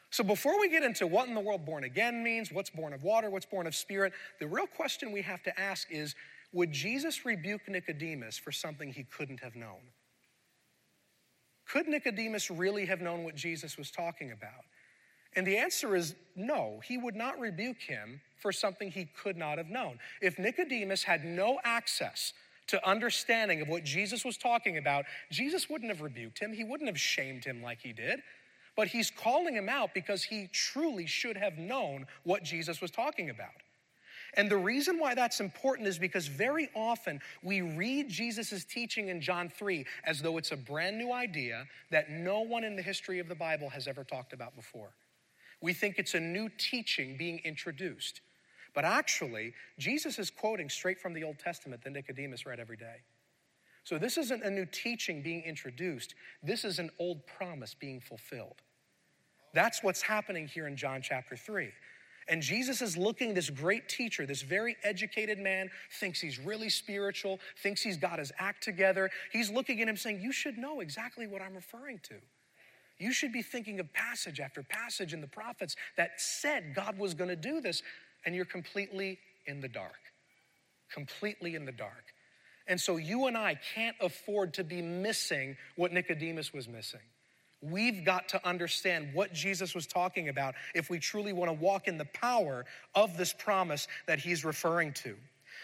So, 0.08 0.24
before 0.24 0.58
we 0.58 0.70
get 0.70 0.82
into 0.82 1.06
what 1.06 1.28
in 1.28 1.34
the 1.34 1.40
world 1.40 1.66
born 1.66 1.84
again 1.84 2.24
means, 2.24 2.50
what's 2.50 2.70
born 2.70 2.94
of 2.94 3.02
water, 3.02 3.28
what's 3.28 3.44
born 3.44 3.66
of 3.66 3.74
spirit, 3.74 4.14
the 4.38 4.46
real 4.46 4.66
question 4.66 5.12
we 5.12 5.20
have 5.20 5.42
to 5.42 5.60
ask 5.60 5.88
is 5.90 6.14
Would 6.54 6.72
Jesus 6.72 7.26
rebuke 7.26 7.68
Nicodemus 7.68 8.38
for 8.38 8.50
something 8.50 8.94
he 8.94 9.04
couldn't 9.04 9.40
have 9.40 9.54
known? 9.54 9.80
Could 11.70 11.86
Nicodemus 11.86 12.50
really 12.50 12.86
have 12.86 13.00
known 13.00 13.22
what 13.22 13.34
Jesus 13.34 13.78
was 13.78 13.90
talking 13.90 14.32
about? 14.32 14.64
And 15.36 15.46
the 15.46 15.56
answer 15.56 15.94
is 15.94 16.16
no, 16.34 16.80
he 16.84 16.98
would 16.98 17.14
not 17.14 17.38
rebuke 17.38 17.80
him 17.80 18.20
for 18.36 18.50
something 18.50 18.90
he 18.90 19.04
could 19.04 19.36
not 19.36 19.58
have 19.58 19.68
known. 19.68 19.98
If 20.20 20.38
Nicodemus 20.38 21.04
had 21.04 21.24
no 21.24 21.60
access 21.62 22.32
to 22.68 22.88
understanding 22.88 23.60
of 23.60 23.68
what 23.68 23.84
Jesus 23.84 24.24
was 24.24 24.36
talking 24.36 24.78
about, 24.78 25.04
Jesus 25.30 25.70
wouldn't 25.70 25.90
have 25.90 26.00
rebuked 26.00 26.40
him, 26.40 26.52
he 26.52 26.64
wouldn't 26.64 26.88
have 26.88 26.98
shamed 26.98 27.44
him 27.44 27.62
like 27.62 27.80
he 27.80 27.92
did. 27.92 28.20
But 28.76 28.88
he's 28.88 29.10
calling 29.10 29.54
him 29.54 29.68
out 29.68 29.94
because 29.94 30.24
he 30.24 30.48
truly 30.52 31.06
should 31.06 31.36
have 31.36 31.58
known 31.58 32.06
what 32.24 32.42
Jesus 32.42 32.80
was 32.80 32.90
talking 32.90 33.30
about. 33.30 33.50
And 34.34 34.50
the 34.50 34.56
reason 34.56 34.98
why 34.98 35.14
that's 35.14 35.40
important 35.40 35.88
is 35.88 35.98
because 35.98 36.26
very 36.28 36.68
often 36.74 37.20
we 37.42 37.62
read 37.62 38.08
Jesus' 38.08 38.64
teaching 38.64 39.08
in 39.08 39.20
John 39.20 39.48
3 39.48 39.84
as 40.04 40.22
though 40.22 40.38
it's 40.38 40.52
a 40.52 40.56
brand 40.56 40.98
new 40.98 41.12
idea 41.12 41.66
that 41.90 42.10
no 42.10 42.40
one 42.40 42.64
in 42.64 42.76
the 42.76 42.82
history 42.82 43.18
of 43.18 43.28
the 43.28 43.34
Bible 43.34 43.68
has 43.70 43.88
ever 43.88 44.04
talked 44.04 44.32
about 44.32 44.54
before. 44.54 44.90
We 45.60 45.72
think 45.72 45.98
it's 45.98 46.14
a 46.14 46.20
new 46.20 46.48
teaching 46.58 47.16
being 47.16 47.40
introduced. 47.44 48.20
But 48.74 48.84
actually, 48.84 49.52
Jesus 49.78 50.18
is 50.18 50.30
quoting 50.30 50.68
straight 50.68 51.00
from 51.00 51.12
the 51.12 51.24
Old 51.24 51.38
Testament 51.38 51.82
that 51.82 51.92
Nicodemus 51.92 52.46
read 52.46 52.60
every 52.60 52.76
day. 52.76 53.02
So 53.82 53.98
this 53.98 54.16
isn't 54.16 54.44
a 54.44 54.50
new 54.50 54.66
teaching 54.66 55.22
being 55.22 55.42
introduced, 55.42 56.14
this 56.42 56.64
is 56.64 56.78
an 56.78 56.90
old 56.98 57.26
promise 57.26 57.74
being 57.74 58.00
fulfilled. 58.00 58.62
That's 59.52 59.82
what's 59.82 60.02
happening 60.02 60.46
here 60.46 60.68
in 60.68 60.76
John 60.76 61.02
chapter 61.02 61.36
3. 61.36 61.70
And 62.30 62.40
Jesus 62.40 62.80
is 62.80 62.96
looking, 62.96 63.34
this 63.34 63.50
great 63.50 63.88
teacher, 63.88 64.24
this 64.24 64.40
very 64.40 64.76
educated 64.84 65.40
man, 65.40 65.68
thinks 65.98 66.20
he's 66.20 66.38
really 66.38 66.68
spiritual, 66.68 67.40
thinks 67.60 67.82
he's 67.82 67.96
got 67.96 68.20
his 68.20 68.30
act 68.38 68.62
together. 68.62 69.10
He's 69.32 69.50
looking 69.50 69.82
at 69.82 69.88
him 69.88 69.96
saying, 69.96 70.20
You 70.20 70.30
should 70.30 70.56
know 70.56 70.78
exactly 70.78 71.26
what 71.26 71.42
I'm 71.42 71.54
referring 71.54 71.98
to. 72.04 72.14
You 72.98 73.12
should 73.12 73.32
be 73.32 73.42
thinking 73.42 73.80
of 73.80 73.92
passage 73.92 74.38
after 74.38 74.62
passage 74.62 75.12
in 75.12 75.20
the 75.20 75.26
prophets 75.26 75.74
that 75.96 76.20
said 76.20 76.72
God 76.76 76.98
was 76.98 77.14
going 77.14 77.30
to 77.30 77.36
do 77.36 77.60
this, 77.60 77.82
and 78.24 78.32
you're 78.32 78.44
completely 78.44 79.18
in 79.46 79.60
the 79.60 79.68
dark. 79.68 79.98
Completely 80.92 81.56
in 81.56 81.64
the 81.64 81.72
dark. 81.72 82.04
And 82.68 82.80
so 82.80 82.96
you 82.96 83.26
and 83.26 83.36
I 83.36 83.58
can't 83.74 83.96
afford 84.00 84.54
to 84.54 84.62
be 84.62 84.82
missing 84.82 85.56
what 85.74 85.92
Nicodemus 85.92 86.52
was 86.52 86.68
missing. 86.68 87.00
We've 87.62 88.04
got 88.04 88.28
to 88.30 88.48
understand 88.48 89.10
what 89.12 89.32
Jesus 89.32 89.74
was 89.74 89.86
talking 89.86 90.28
about 90.28 90.54
if 90.74 90.88
we 90.88 90.98
truly 90.98 91.32
want 91.32 91.50
to 91.50 91.52
walk 91.52 91.88
in 91.88 91.98
the 91.98 92.06
power 92.06 92.64
of 92.94 93.16
this 93.16 93.32
promise 93.32 93.86
that 94.06 94.18
he's 94.18 94.44
referring 94.44 94.92
to. 94.94 95.14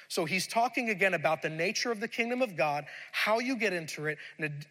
So 0.08 0.24
he's 0.24 0.46
talking 0.46 0.90
again 0.90 1.14
about 1.14 1.42
the 1.42 1.48
nature 1.48 1.90
of 1.90 2.00
the 2.00 2.08
kingdom 2.08 2.42
of 2.42 2.56
God, 2.56 2.84
how 3.12 3.38
you 3.38 3.56
get 3.56 3.72
into 3.72 4.06
it, 4.06 4.18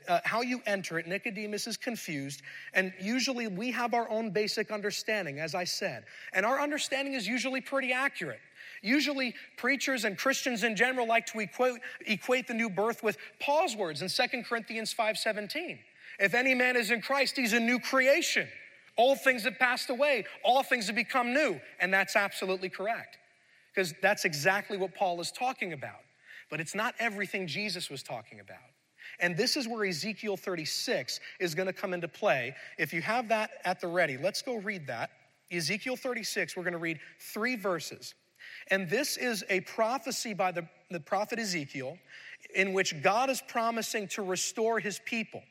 uh, 0.08 0.20
how 0.24 0.42
you 0.42 0.62
enter 0.66 0.98
it. 1.00 1.08
Nicodemus 1.08 1.68
is 1.68 1.78
confused, 1.78 2.42
and 2.74 2.94
usually 3.00 3.48
we 3.48 3.72
have 3.72 3.94
our 3.94 4.10
own 4.10 4.30
basic 4.30 4.72
understanding, 4.72 5.40
as 5.40 5.56
I 5.56 5.64
said, 5.64 6.06
and 6.34 6.46
our 6.46 6.62
understanding 6.62 7.14
is 7.14 7.28
usually 7.28 7.62
pretty 7.62 7.92
accurate. 7.92 8.40
Usually, 8.82 9.34
preachers 9.58 10.06
and 10.06 10.18
Christians 10.18 10.64
in 10.64 10.76
general 10.76 11.08
like 11.08 11.26
to 11.28 11.40
equate, 11.40 11.82
equate 12.06 12.48
the 12.48 12.54
new 12.54 12.70
birth 12.70 13.04
with 13.04 13.18
Paul's 13.40 13.76
words 13.76 14.02
in 14.02 14.10
2 14.10 14.44
Corinthians 14.44 14.94
5:17. 14.94 15.80
If 16.20 16.34
any 16.34 16.54
man 16.54 16.76
is 16.76 16.92
in 16.92 17.02
Christ, 17.02 17.36
he's 17.36 17.54
a 17.54 17.60
new 17.60 17.80
creation. 17.80 18.48
Old 18.98 19.22
things 19.22 19.44
have 19.44 19.60
passed 19.60 19.90
away, 19.90 20.26
all 20.44 20.64
things 20.64 20.88
have 20.88 20.96
become 20.96 21.34
new. 21.34 21.60
And 21.80 21.94
that's 21.94 22.16
absolutely 22.16 22.70
correct, 22.70 23.18
because 23.74 23.94
that's 24.02 24.26
exactly 24.26 24.78
what 24.78 24.96
Paul 24.96 25.20
is 25.20 25.32
talking 25.32 25.74
about. 25.74 26.00
But 26.50 26.62
it's 26.62 26.76
not 26.76 26.96
everything 27.00 27.48
Jesus 27.48 27.90
was 27.90 28.04
talking 28.04 28.40
about. 28.40 28.58
And 29.20 29.36
this 29.36 29.56
is 29.58 29.68
where 29.68 29.86
Ezekiel 29.86 30.38
36 30.38 31.20
is 31.40 31.56
going 31.56 31.68
to 31.68 31.74
come 31.74 31.94
into 31.94 32.08
play. 32.08 32.56
If 32.78 32.94
you 32.94 33.02
have 33.02 33.28
that 33.30 33.52
at 33.64 33.80
the 33.80 33.88
ready, 33.88 34.18
let's 34.18 34.42
go 34.42 34.58
read 34.58 34.88
that. 34.88 35.12
Ezekiel 35.52 35.96
36, 35.96 36.58
we're 36.58 36.64
going 36.64 36.74
to 36.74 36.80
read 36.80 37.00
three 37.20 37.56
verses. 37.56 38.14
And 38.72 38.90
this 38.90 39.18
is 39.18 39.44
a 39.50 39.62
prophecy 39.62 40.34
by 40.34 40.52
the, 40.52 40.68
the 40.92 41.00
prophet 41.00 41.40
Ezekiel 41.40 41.98
in 42.54 42.74
which 42.74 43.02
God 43.02 43.30
is 43.30 43.42
promising 43.48 44.08
to 44.10 44.22
restore 44.22 44.80
his 44.80 45.00
people. 45.06 45.42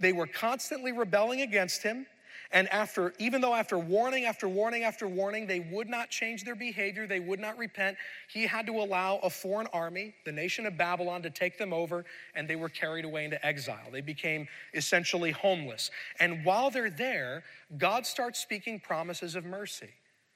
They 0.00 0.12
were 0.12 0.26
constantly 0.26 0.92
rebelling 0.92 1.42
against 1.42 1.82
him. 1.82 2.06
And 2.52 2.68
after, 2.70 3.14
even 3.20 3.40
though 3.40 3.54
after 3.54 3.78
warning 3.78 4.24
after 4.24 4.48
warning 4.48 4.82
after 4.82 5.06
warning, 5.06 5.46
they 5.46 5.60
would 5.60 5.88
not 5.88 6.10
change 6.10 6.42
their 6.42 6.56
behavior, 6.56 7.06
they 7.06 7.20
would 7.20 7.38
not 7.38 7.56
repent, 7.56 7.96
he 8.28 8.44
had 8.44 8.66
to 8.66 8.80
allow 8.80 9.18
a 9.18 9.30
foreign 9.30 9.68
army, 9.72 10.14
the 10.24 10.32
nation 10.32 10.66
of 10.66 10.76
Babylon, 10.76 11.22
to 11.22 11.30
take 11.30 11.58
them 11.58 11.72
over, 11.72 12.04
and 12.34 12.48
they 12.48 12.56
were 12.56 12.68
carried 12.68 13.04
away 13.04 13.24
into 13.24 13.44
exile. 13.46 13.88
They 13.92 14.00
became 14.00 14.48
essentially 14.74 15.30
homeless. 15.30 15.92
And 16.18 16.44
while 16.44 16.70
they're 16.70 16.90
there, 16.90 17.44
God 17.78 18.04
starts 18.04 18.40
speaking 18.40 18.80
promises 18.80 19.36
of 19.36 19.44
mercy, 19.44 19.90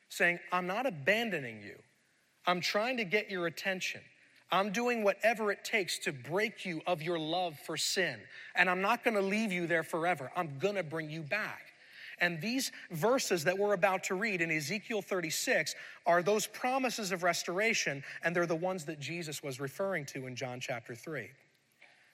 saying, 0.09 0.38
I'm 0.52 0.68
not 0.68 0.87
abandoning 0.87 1.62
you, 1.62 1.76
I'm 2.47 2.61
trying 2.61 2.97
to 2.99 3.04
get 3.04 3.28
your 3.28 3.49
attention. 3.49 4.02
I'm 4.54 4.70
doing 4.70 5.02
whatever 5.02 5.50
it 5.50 5.64
takes 5.64 5.99
to 6.00 6.12
break 6.12 6.64
you 6.64 6.82
of 6.87 7.02
your 7.02 7.18
love 7.18 7.58
for 7.58 7.76
sin. 7.76 8.20
And 8.54 8.68
I'm 8.68 8.80
not 8.80 9.04
gonna 9.04 9.23
leave 9.23 9.52
you 9.52 9.66
there 9.66 9.82
forever. 9.82 10.30
I'm 10.37 10.58
gonna 10.58 10.82
bring 10.82 11.11
you 11.11 11.23
back. 11.23 11.73
And 12.20 12.40
these 12.40 12.70
verses 12.90 13.44
that 13.44 13.58
we're 13.58 13.75
about 13.75 14.04
to 14.04 14.14
read 14.14 14.40
in 14.40 14.50
Ezekiel 14.50 15.02
36 15.02 15.75
are 16.06 16.23
those 16.23 16.46
promises 16.46 17.11
of 17.11 17.23
restoration, 17.23 18.04
and 18.23 18.34
they're 18.34 18.46
the 18.46 18.54
ones 18.54 18.84
that 18.84 19.00
Jesus 19.00 19.42
was 19.42 19.61
referring 19.61 20.06
to 20.06 20.26
in 20.26 20.37
John 20.37 20.61
chapter 20.61 20.94
3. 20.94 21.28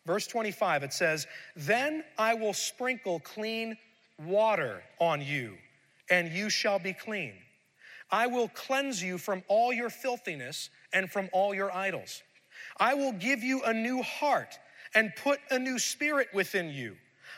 Verse 0.06 0.26
25, 0.26 0.82
it 0.82 0.92
says, 0.92 1.26
Then 1.54 2.02
I 2.16 2.35
will 2.35 2.54
sprinkle 2.54 3.20
clean 3.20 3.76
water 4.18 4.82
on 4.99 5.20
you, 5.20 5.56
and 6.09 6.32
you 6.32 6.49
shall 6.49 6.78
be 6.78 6.92
clean. 6.92 7.35
I 8.11 8.26
will 8.26 8.49
cleanse 8.49 9.02
you 9.02 9.18
from 9.18 9.44
all 9.47 9.73
your 9.73 9.90
filthiness 9.90 10.70
and 10.92 11.11
from 11.11 11.28
all 11.32 11.54
your 11.54 11.73
idols. 11.73 12.23
I 12.80 12.94
will 12.94 13.12
give 13.12 13.44
you 13.44 13.62
a 13.62 13.75
new 13.75 14.02
heart 14.02 14.58
and 14.94 15.12
put 15.14 15.38
a 15.50 15.58
new 15.58 15.78
spirit 15.78 16.28
within 16.34 16.70
you. 16.70 16.96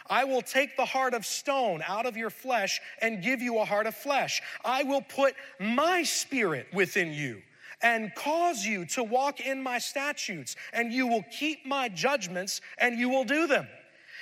I 0.09 0.25
will 0.25 0.43
take 0.43 0.77
the 0.77 0.85
heart 0.85 1.15
of 1.15 1.27
stone 1.27 1.83
out 1.87 2.07
of 2.07 2.17
your 2.17 2.31
flesh 2.31 2.81
and 3.01 3.23
give 3.23 3.43
you 3.43 3.59
a 3.59 3.65
heart 3.65 3.87
of 3.87 3.95
flesh. 3.95 4.41
I 4.65 4.85
will 4.85 5.03
put 5.03 5.35
my 5.61 6.03
spirit 6.03 6.69
within 6.73 7.13
you 7.13 7.43
and 7.83 8.15
cause 8.15 8.65
you 8.65 8.87
to 8.87 9.03
walk 9.03 9.41
in 9.41 9.63
my 9.63 9.79
statutes, 9.79 10.55
and 10.73 10.93
you 10.93 11.07
will 11.07 11.25
keep 11.37 11.67
my 11.67 11.89
judgments 11.89 12.61
and 12.79 12.99
you 12.99 13.09
will 13.09 13.25
do 13.25 13.47
them. 13.47 13.67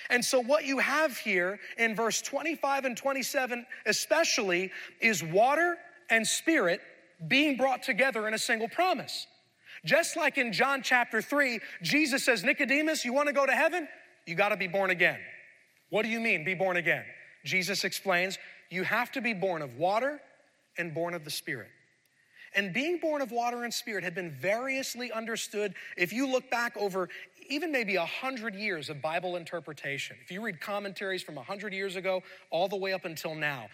And 0.09 0.25
so, 0.25 0.41
what 0.41 0.65
you 0.65 0.79
have 0.79 1.17
here 1.19 1.61
in 1.79 1.95
verse 1.95 2.21
25 2.23 2.85
and 2.85 2.97
27, 2.97 3.65
especially, 3.87 4.73
is 5.01 5.23
water 5.23 5.77
and 6.09 6.27
spirit 6.27 6.81
being 7.29 7.57
brought 7.57 7.83
together 7.83 8.27
in 8.27 8.35
a 8.35 8.39
single 8.39 8.69
promise. 8.69 9.27
Just 9.85 10.17
like 10.17 10.39
in 10.39 10.53
John 10.53 10.83
chapter 10.83 11.23
3, 11.23 11.61
Jesus 11.83 12.25
says, 12.25 12.45
Nicodemus, 12.45 13.05
you 13.05 13.13
want 13.13 13.29
to 13.29 13.33
go 13.33 13.47
to 13.47 13.53
heaven? 13.53 13.89
You 14.27 14.35
got 14.35 14.51
to 14.51 14.57
be 14.57 14.67
born 14.67 14.91
again. 14.91 15.19
What 15.91 16.03
do 16.03 16.09
you 16.09 16.21
mean, 16.21 16.45
be 16.45 16.55
born 16.55 16.77
again? 16.77 17.05
Jesus 17.45 17.85
explains, 17.85 18.39
you 18.71 18.85
have 18.85 19.11
to 19.13 19.21
be 19.21 19.33
born 19.33 19.63
of 19.63 19.77
water 19.77 20.21
and 20.79 20.95
born 20.95 21.15
of 21.15 21.25
the 21.25 21.31
Spirit. 21.31 21.69
And 22.55 22.73
being 22.73 22.99
born 22.99 23.23
of 23.23 23.31
water 23.31 23.65
and 23.65 23.73
spirit 23.73 24.05
had 24.05 24.15
been 24.15 24.31
variously 24.31 25.13
understood. 25.13 25.75
If 25.97 26.13
you 26.13 26.27
look 26.27 26.51
back 26.51 26.77
over 26.77 27.09
even 27.51 27.73
maybe 27.73 27.97
a 27.97 28.07
hundred 28.07 28.55
years 28.55 28.89
of 28.89 29.03
Bible 29.03 29.37
interpretation. 29.37 30.17
If 30.23 30.31
you 30.31 30.41
read 30.41 30.61
commentaries 30.61 31.23
from 31.23 31.37
a 31.37 31.43
hundred 31.43 31.75
years 31.75 31.97
ago 31.97 32.23
all 32.51 32.69
the 32.69 32.77
way 32.77 32.93
up 32.93 33.05
until 33.05 33.35
now, 33.35 33.69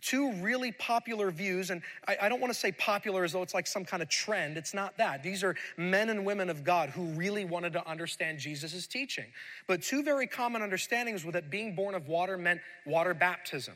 two 0.00 0.32
really 0.34 0.72
popular 0.72 1.30
views, 1.30 1.70
and 1.70 1.82
I, 2.08 2.16
I 2.22 2.28
don't 2.30 2.40
want 2.40 2.52
to 2.52 2.58
say 2.58 2.72
popular 2.72 3.24
as 3.24 3.32
though 3.32 3.42
it's 3.42 3.54
like 3.54 3.66
some 3.66 3.84
kind 3.84 4.02
of 4.02 4.08
trend. 4.08 4.56
It's 4.56 4.72
not 4.72 4.96
that. 4.96 5.22
These 5.22 5.44
are 5.44 5.54
men 5.76 6.08
and 6.08 6.24
women 6.24 6.48
of 6.48 6.64
God 6.64 6.88
who 6.88 7.04
really 7.08 7.44
wanted 7.44 7.74
to 7.74 7.86
understand 7.86 8.38
Jesus' 8.38 8.86
teaching. 8.86 9.26
But 9.66 9.82
two 9.82 10.02
very 10.02 10.26
common 10.26 10.62
understandings 10.62 11.24
were 11.24 11.32
that 11.32 11.50
being 11.50 11.74
born 11.74 11.94
of 11.94 12.08
water 12.08 12.38
meant 12.38 12.60
water 12.86 13.12
baptism. 13.12 13.74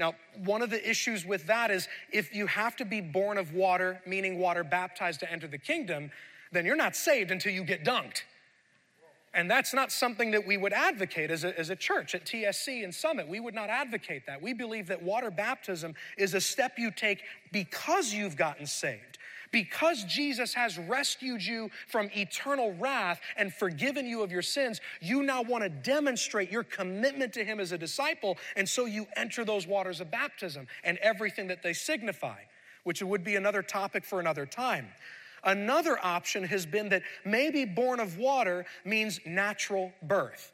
Now, 0.00 0.14
one 0.44 0.62
of 0.62 0.70
the 0.70 0.88
issues 0.88 1.26
with 1.26 1.46
that 1.48 1.70
is 1.70 1.86
if 2.10 2.34
you 2.34 2.46
have 2.46 2.74
to 2.76 2.86
be 2.86 3.02
born 3.02 3.36
of 3.36 3.52
water, 3.52 4.00
meaning 4.06 4.38
water 4.38 4.64
baptized 4.64 5.20
to 5.20 5.30
enter 5.30 5.46
the 5.46 5.58
kingdom, 5.58 6.10
then 6.52 6.64
you're 6.64 6.74
not 6.74 6.96
saved 6.96 7.30
until 7.30 7.52
you 7.52 7.62
get 7.62 7.84
dunked. 7.84 8.22
And 9.34 9.48
that's 9.48 9.74
not 9.74 9.92
something 9.92 10.30
that 10.30 10.46
we 10.46 10.56
would 10.56 10.72
advocate 10.72 11.30
as 11.30 11.44
a, 11.44 11.56
as 11.56 11.68
a 11.68 11.76
church 11.76 12.14
at 12.14 12.24
TSC 12.24 12.82
and 12.82 12.92
Summit. 12.92 13.28
We 13.28 13.40
would 13.40 13.54
not 13.54 13.68
advocate 13.68 14.24
that. 14.26 14.40
We 14.40 14.54
believe 14.54 14.86
that 14.88 15.02
water 15.02 15.30
baptism 15.30 15.94
is 16.16 16.32
a 16.32 16.40
step 16.40 16.78
you 16.78 16.90
take 16.90 17.22
because 17.52 18.12
you've 18.12 18.36
gotten 18.36 18.64
saved. 18.66 19.18
Because 19.52 20.04
Jesus 20.04 20.54
has 20.54 20.78
rescued 20.78 21.44
you 21.44 21.70
from 21.88 22.08
eternal 22.16 22.72
wrath 22.74 23.20
and 23.36 23.52
forgiven 23.52 24.06
you 24.06 24.22
of 24.22 24.30
your 24.30 24.42
sins, 24.42 24.80
you 25.00 25.22
now 25.22 25.42
want 25.42 25.64
to 25.64 25.68
demonstrate 25.68 26.52
your 26.52 26.62
commitment 26.62 27.32
to 27.34 27.44
Him 27.44 27.58
as 27.58 27.72
a 27.72 27.78
disciple. 27.78 28.38
And 28.56 28.68
so 28.68 28.86
you 28.86 29.06
enter 29.16 29.44
those 29.44 29.66
waters 29.66 30.00
of 30.00 30.10
baptism 30.10 30.66
and 30.84 30.98
everything 30.98 31.48
that 31.48 31.62
they 31.62 31.72
signify, 31.72 32.38
which 32.84 33.02
would 33.02 33.24
be 33.24 33.36
another 33.36 33.62
topic 33.62 34.04
for 34.04 34.20
another 34.20 34.46
time. 34.46 34.86
Another 35.42 35.98
option 36.02 36.44
has 36.44 36.66
been 36.66 36.90
that 36.90 37.02
maybe 37.24 37.64
born 37.64 37.98
of 37.98 38.18
water 38.18 38.66
means 38.84 39.20
natural 39.26 39.92
birth. 40.02 40.52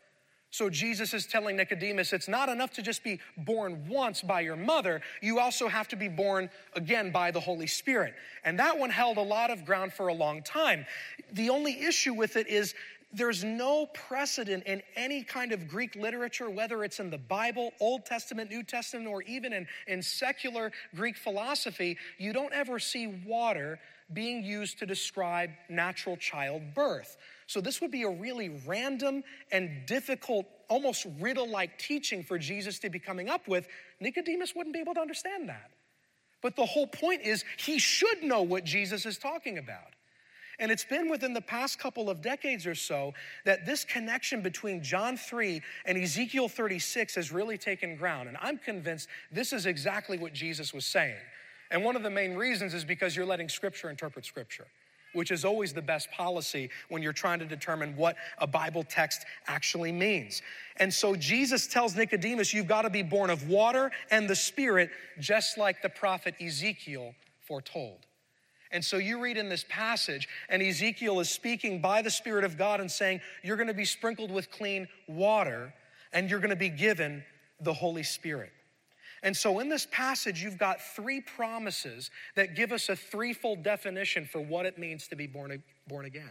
So 0.57 0.71
Jesus 0.71 1.13
is 1.13 1.27
telling 1.27 1.57
Nicodemus 1.57 2.15
it's 2.15 2.29
not 2.29 2.49
enough 2.49 2.73
to 2.73 2.83
just 2.83 3.05
be 3.05 3.21
born 3.37 3.87
once 3.91 4.23
by 4.23 4.41
your 4.41 4.57
mother, 4.57 5.03
you 5.21 5.39
also 5.39 5.69
have 5.69 5.87
to 5.89 5.97
be 5.97 6.09
born 6.09 6.49
again 6.73 7.11
by 7.11 7.31
the 7.31 7.41
Holy 7.41 7.67
Spirit. 7.67 8.15
And 8.43 8.59
that 8.59 8.79
one 8.79 8.89
held 8.89 9.19
a 9.19 9.23
lot 9.23 9.51
of 9.51 9.67
ground 9.67 9.93
for 9.93 10.09
a 10.09 10.15
long 10.15 10.43
time. 10.43 10.87
The 11.33 11.51
only 11.51 11.83
issue 11.83 12.15
with 12.15 12.37
it 12.37 12.49
is 12.49 12.75
there's 13.13 13.45
no 13.45 13.85
precedent 13.93 14.65
in 14.65 14.81
any 14.97 15.23
kind 15.23 15.53
of 15.53 15.69
Greek 15.69 15.95
literature, 15.95 16.49
whether 16.49 16.85
it's 16.85 17.01
in 17.01 17.11
the 17.11 17.19
Bible, 17.19 17.73
Old 17.79 18.07
Testament, 18.07 18.51
New 18.51 18.63
Testament, 18.63 19.09
or 19.09 19.21
even 19.25 19.53
in, 19.53 19.67
in 19.87 20.01
secular 20.01 20.73
Greek 20.95 21.19
philosophy, 21.19 21.99
you 22.17 22.33
don't 22.33 22.55
ever 22.55 22.79
see 22.79 23.09
water 23.27 23.79
being 24.15 24.43
used 24.43 24.79
to 24.79 24.87
describe 24.87 25.51
natural 25.69 26.17
childbirth. 26.17 27.19
So, 27.47 27.61
this 27.61 27.81
would 27.81 27.91
be 27.91 28.03
a 28.03 28.11
really 28.11 28.61
random 28.67 29.23
and 29.53 29.87
difficult, 29.87 30.47
almost 30.69 31.07
riddle 31.21 31.49
like 31.49 31.79
teaching 31.79 32.25
for 32.25 32.39
Jesus 32.39 32.79
to 32.81 32.91
be 32.91 32.99
coming 32.99 33.29
up 33.29 33.47
with. 33.47 33.69
Nicodemus 34.01 34.55
wouldn't 34.55 34.75
be 34.75 34.81
able 34.81 34.95
to 34.95 35.01
understand 35.01 35.49
that. 35.49 35.71
But 36.43 36.57
the 36.57 36.67
whole 36.67 36.87
point 36.87 37.23
is, 37.23 37.45
he 37.57 37.79
should 37.79 38.23
know 38.23 38.43
what 38.43 38.65
Jesus 38.65 39.07
is 39.07 39.17
talking 39.19 39.59
about. 39.59 39.95
And 40.59 40.73
it's 40.73 40.85
been 40.85 41.11
within 41.11 41.35
the 41.35 41.41
past 41.41 41.79
couple 41.79 42.09
of 42.09 42.23
decades 42.23 42.67
or 42.67 42.75
so 42.75 43.13
that 43.45 43.67
this 43.67 43.85
connection 43.85 44.41
between 44.41 44.83
John 44.83 45.17
3 45.17 45.61
and 45.85 45.99
Ezekiel 45.99 46.49
36 46.49 47.15
has 47.15 47.31
really 47.31 47.59
taken 47.59 47.97
ground. 47.97 48.29
And 48.29 48.39
I'm 48.41 48.59
convinced 48.59 49.09
this 49.31 49.53
is 49.53 49.67
exactly 49.67 50.19
what 50.19 50.33
Jesus 50.33 50.73
was 50.73 50.87
saying. 50.87 51.17
And 51.71 51.85
one 51.85 51.95
of 51.95 52.03
the 52.03 52.11
main 52.11 52.35
reasons 52.35 52.75
is 52.75 52.85
because 52.85 53.15
you're 53.15 53.27
letting 53.27 53.49
Scripture 53.49 53.91
interpret 53.91 54.25
Scripture 54.25 54.67
which 55.17 55.31
is 55.31 55.45
always 55.45 55.73
the 55.73 55.83
best 55.83 56.11
policy 56.13 56.71
when 56.89 57.03
you're 57.03 57.13
trying 57.13 57.39
to 57.39 57.45
determine 57.45 57.97
what 57.97 58.17
a 58.39 58.47
Bible 58.47 58.85
text 58.85 59.25
actually 59.49 59.91
means. 59.91 60.43
And 60.77 60.93
so 60.93 61.17
Jesus 61.17 61.67
tells 61.67 61.97
Nicodemus, 61.97 62.53
You've 62.53 62.69
got 62.69 62.83
to 62.83 62.91
be 62.91 63.03
born 63.03 63.31
of 63.31 63.49
water 63.49 63.91
and 64.11 64.29
the 64.29 64.37
Spirit, 64.37 64.91
just 65.19 65.59
like 65.59 65.83
the 65.83 65.89
prophet 65.89 66.35
Ezekiel 66.41 67.15
foretold. 67.47 68.07
And 68.73 68.85
so 68.85 68.99
you 68.99 69.21
read 69.21 69.37
in 69.37 69.49
this 69.49 69.65
passage, 69.69 70.29
and 70.49 70.61
Ezekiel 70.61 71.21
is 71.21 71.31
speaking 71.31 71.81
by 71.81 72.03
the 72.03 72.11
Spirit 72.11 72.45
of 72.45 72.59
God 72.59 72.81
and 72.81 72.91
saying, 72.91 73.21
You're 73.43 73.57
going 73.57 73.69
to 73.69 73.75
be 73.75 73.85
sprinkled 73.85 74.31
with 74.31 74.51
clean 74.51 74.89
water, 75.09 75.73
and 76.13 76.29
you're 76.29 76.41
going 76.41 76.51
to 76.51 76.57
be 76.57 76.69
given 76.69 77.25
the 77.61 77.73
Holy 77.73 78.03
Spirit. 78.03 78.53
And 79.27 79.37
so 79.37 79.59
in 79.59 79.69
this 79.69 79.89
passage, 79.91 80.41
you've 80.41 80.57
got 80.57 80.81
three 80.81 81.21
promises 81.21 82.13
that 82.37 82.55
give 82.55 82.71
us 82.71 82.89
a 82.89 82.95
threefold 82.95 83.65
definition 83.65 84.25
for 84.25 84.41
what 84.41 84.67
it 84.67 84.79
means 84.79 85.09
to 85.09 85.17
be 85.17 85.27
born, 85.27 85.61
born 85.89 86.05
again. 86.05 86.31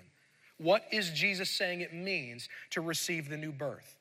What 0.60 0.86
is 0.94 1.10
Jesus 1.10 1.50
saying 1.50 1.82
it 1.82 1.94
means 1.94 2.48
to 2.70 2.80
receive 2.80 3.28
the 3.28 3.36
new 3.36 3.52
birth? 3.52 3.98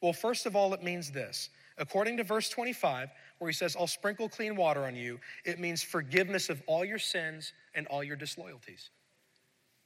Well, 0.00 0.12
first 0.12 0.46
of 0.46 0.56
all, 0.56 0.74
it 0.74 0.82
means 0.82 1.12
this. 1.12 1.48
According 1.78 2.16
to 2.16 2.24
verse 2.24 2.48
25, 2.48 3.08
where 3.38 3.48
he 3.48 3.54
says, 3.54 3.76
I'll 3.78 3.86
sprinkle 3.86 4.28
clean 4.28 4.56
water 4.56 4.84
on 4.84 4.96
you, 4.96 5.20
it 5.44 5.60
means 5.60 5.84
forgiveness 5.84 6.50
of 6.50 6.60
all 6.66 6.84
your 6.84 6.98
sins 6.98 7.52
and 7.76 7.86
all 7.86 8.02
your 8.02 8.16
disloyalties. 8.16 8.90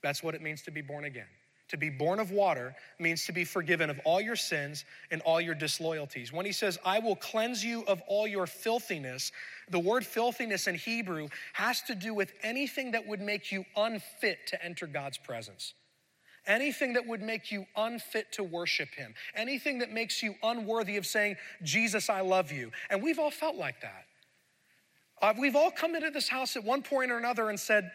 That's 0.02 0.22
what 0.22 0.34
it 0.34 0.40
means 0.40 0.62
to 0.62 0.70
be 0.70 0.80
born 0.80 1.04
again. 1.04 1.28
To 1.68 1.76
be 1.76 1.90
born 1.90 2.18
of 2.18 2.30
water 2.30 2.74
means 2.98 3.26
to 3.26 3.32
be 3.32 3.44
forgiven 3.44 3.90
of 3.90 4.00
all 4.04 4.20
your 4.20 4.36
sins 4.36 4.86
and 5.10 5.20
all 5.22 5.40
your 5.40 5.54
disloyalties. 5.54 6.32
When 6.32 6.46
he 6.46 6.52
says, 6.52 6.78
I 6.84 6.98
will 6.98 7.16
cleanse 7.16 7.62
you 7.62 7.84
of 7.86 8.00
all 8.06 8.26
your 8.26 8.46
filthiness, 8.46 9.32
the 9.68 9.78
word 9.78 10.06
filthiness 10.06 10.66
in 10.66 10.76
Hebrew 10.76 11.28
has 11.52 11.82
to 11.82 11.94
do 11.94 12.14
with 12.14 12.32
anything 12.42 12.92
that 12.92 13.06
would 13.06 13.20
make 13.20 13.52
you 13.52 13.66
unfit 13.76 14.38
to 14.46 14.64
enter 14.64 14.86
God's 14.86 15.18
presence. 15.18 15.74
Anything 16.46 16.94
that 16.94 17.06
would 17.06 17.20
make 17.20 17.52
you 17.52 17.66
unfit 17.76 18.32
to 18.32 18.42
worship 18.42 18.88
Him. 18.94 19.14
Anything 19.34 19.80
that 19.80 19.92
makes 19.92 20.22
you 20.22 20.34
unworthy 20.42 20.96
of 20.96 21.04
saying, 21.04 21.36
Jesus, 21.62 22.08
I 22.08 22.22
love 22.22 22.50
you. 22.50 22.72
And 22.88 23.02
we've 23.02 23.18
all 23.18 23.30
felt 23.30 23.56
like 23.56 23.82
that. 23.82 24.06
Uh, 25.20 25.34
we've 25.38 25.56
all 25.56 25.70
come 25.70 25.94
into 25.94 26.10
this 26.10 26.28
house 26.28 26.56
at 26.56 26.64
one 26.64 26.82
point 26.82 27.10
or 27.10 27.18
another 27.18 27.50
and 27.50 27.60
said, 27.60 27.90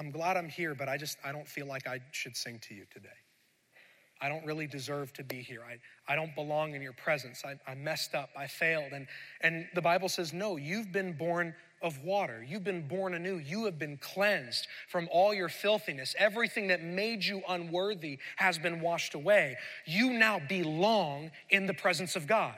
I'm 0.00 0.10
glad 0.10 0.38
I'm 0.38 0.48
here, 0.48 0.74
but 0.74 0.88
I 0.88 0.96
just, 0.96 1.18
I 1.22 1.30
don't 1.30 1.46
feel 1.46 1.66
like 1.66 1.86
I 1.86 2.00
should 2.12 2.34
sing 2.34 2.58
to 2.68 2.74
you 2.74 2.86
today. 2.90 3.08
I 4.22 4.30
don't 4.30 4.46
really 4.46 4.66
deserve 4.66 5.12
to 5.14 5.22
be 5.22 5.42
here. 5.42 5.60
I, 5.62 5.76
I 6.10 6.16
don't 6.16 6.34
belong 6.34 6.74
in 6.74 6.80
your 6.80 6.94
presence. 6.94 7.42
I, 7.44 7.56
I 7.70 7.74
messed 7.74 8.14
up. 8.14 8.30
I 8.34 8.46
failed. 8.46 8.92
And, 8.94 9.06
and 9.42 9.66
the 9.74 9.82
Bible 9.82 10.08
says, 10.08 10.32
no, 10.32 10.56
you've 10.56 10.90
been 10.90 11.12
born 11.12 11.54
of 11.82 12.02
water. 12.02 12.42
You've 12.48 12.64
been 12.64 12.88
born 12.88 13.12
anew. 13.12 13.36
You 13.36 13.66
have 13.66 13.78
been 13.78 13.98
cleansed 13.98 14.68
from 14.88 15.06
all 15.12 15.34
your 15.34 15.50
filthiness. 15.50 16.14
Everything 16.18 16.68
that 16.68 16.82
made 16.82 17.22
you 17.22 17.42
unworthy 17.46 18.18
has 18.36 18.58
been 18.58 18.80
washed 18.80 19.12
away. 19.12 19.58
You 19.84 20.14
now 20.14 20.40
belong 20.48 21.30
in 21.50 21.66
the 21.66 21.74
presence 21.74 22.16
of 22.16 22.26
God. 22.26 22.56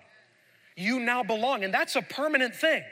You 0.76 1.00
now 1.00 1.24
belong, 1.24 1.64
and 1.64 1.74
that's 1.74 1.96
a 1.96 2.02
permanent 2.02 2.54
thing. 2.54 2.84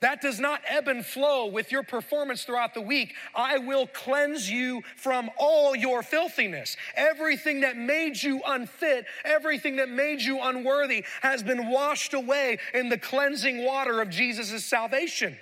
That 0.00 0.22
does 0.22 0.40
not 0.40 0.62
ebb 0.66 0.88
and 0.88 1.04
flow 1.04 1.46
with 1.46 1.70
your 1.70 1.82
performance 1.82 2.44
throughout 2.44 2.72
the 2.72 2.80
week. 2.80 3.14
I 3.34 3.58
will 3.58 3.86
cleanse 3.86 4.50
you 4.50 4.82
from 4.96 5.30
all 5.36 5.76
your 5.76 6.02
filthiness. 6.02 6.78
Everything 6.96 7.60
that 7.60 7.76
made 7.76 8.22
you 8.22 8.40
unfit, 8.46 9.04
everything 9.24 9.76
that 9.76 9.90
made 9.90 10.22
you 10.22 10.40
unworthy 10.40 11.04
has 11.20 11.42
been 11.42 11.68
washed 11.68 12.14
away 12.14 12.58
in 12.72 12.88
the 12.88 12.96
cleansing 12.96 13.62
water 13.62 14.00
of 14.00 14.08
Jesus' 14.08 14.64
salvation. 14.64 15.36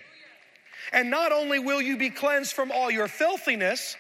And 0.93 1.09
not 1.09 1.31
only 1.31 1.61
will 1.61 1.81
you 1.81 1.97
be 1.97 2.11
cleansed 2.11 2.53
from 2.53 2.73
all 2.73 2.91
your 2.91 3.07
filthiness, 3.07 3.97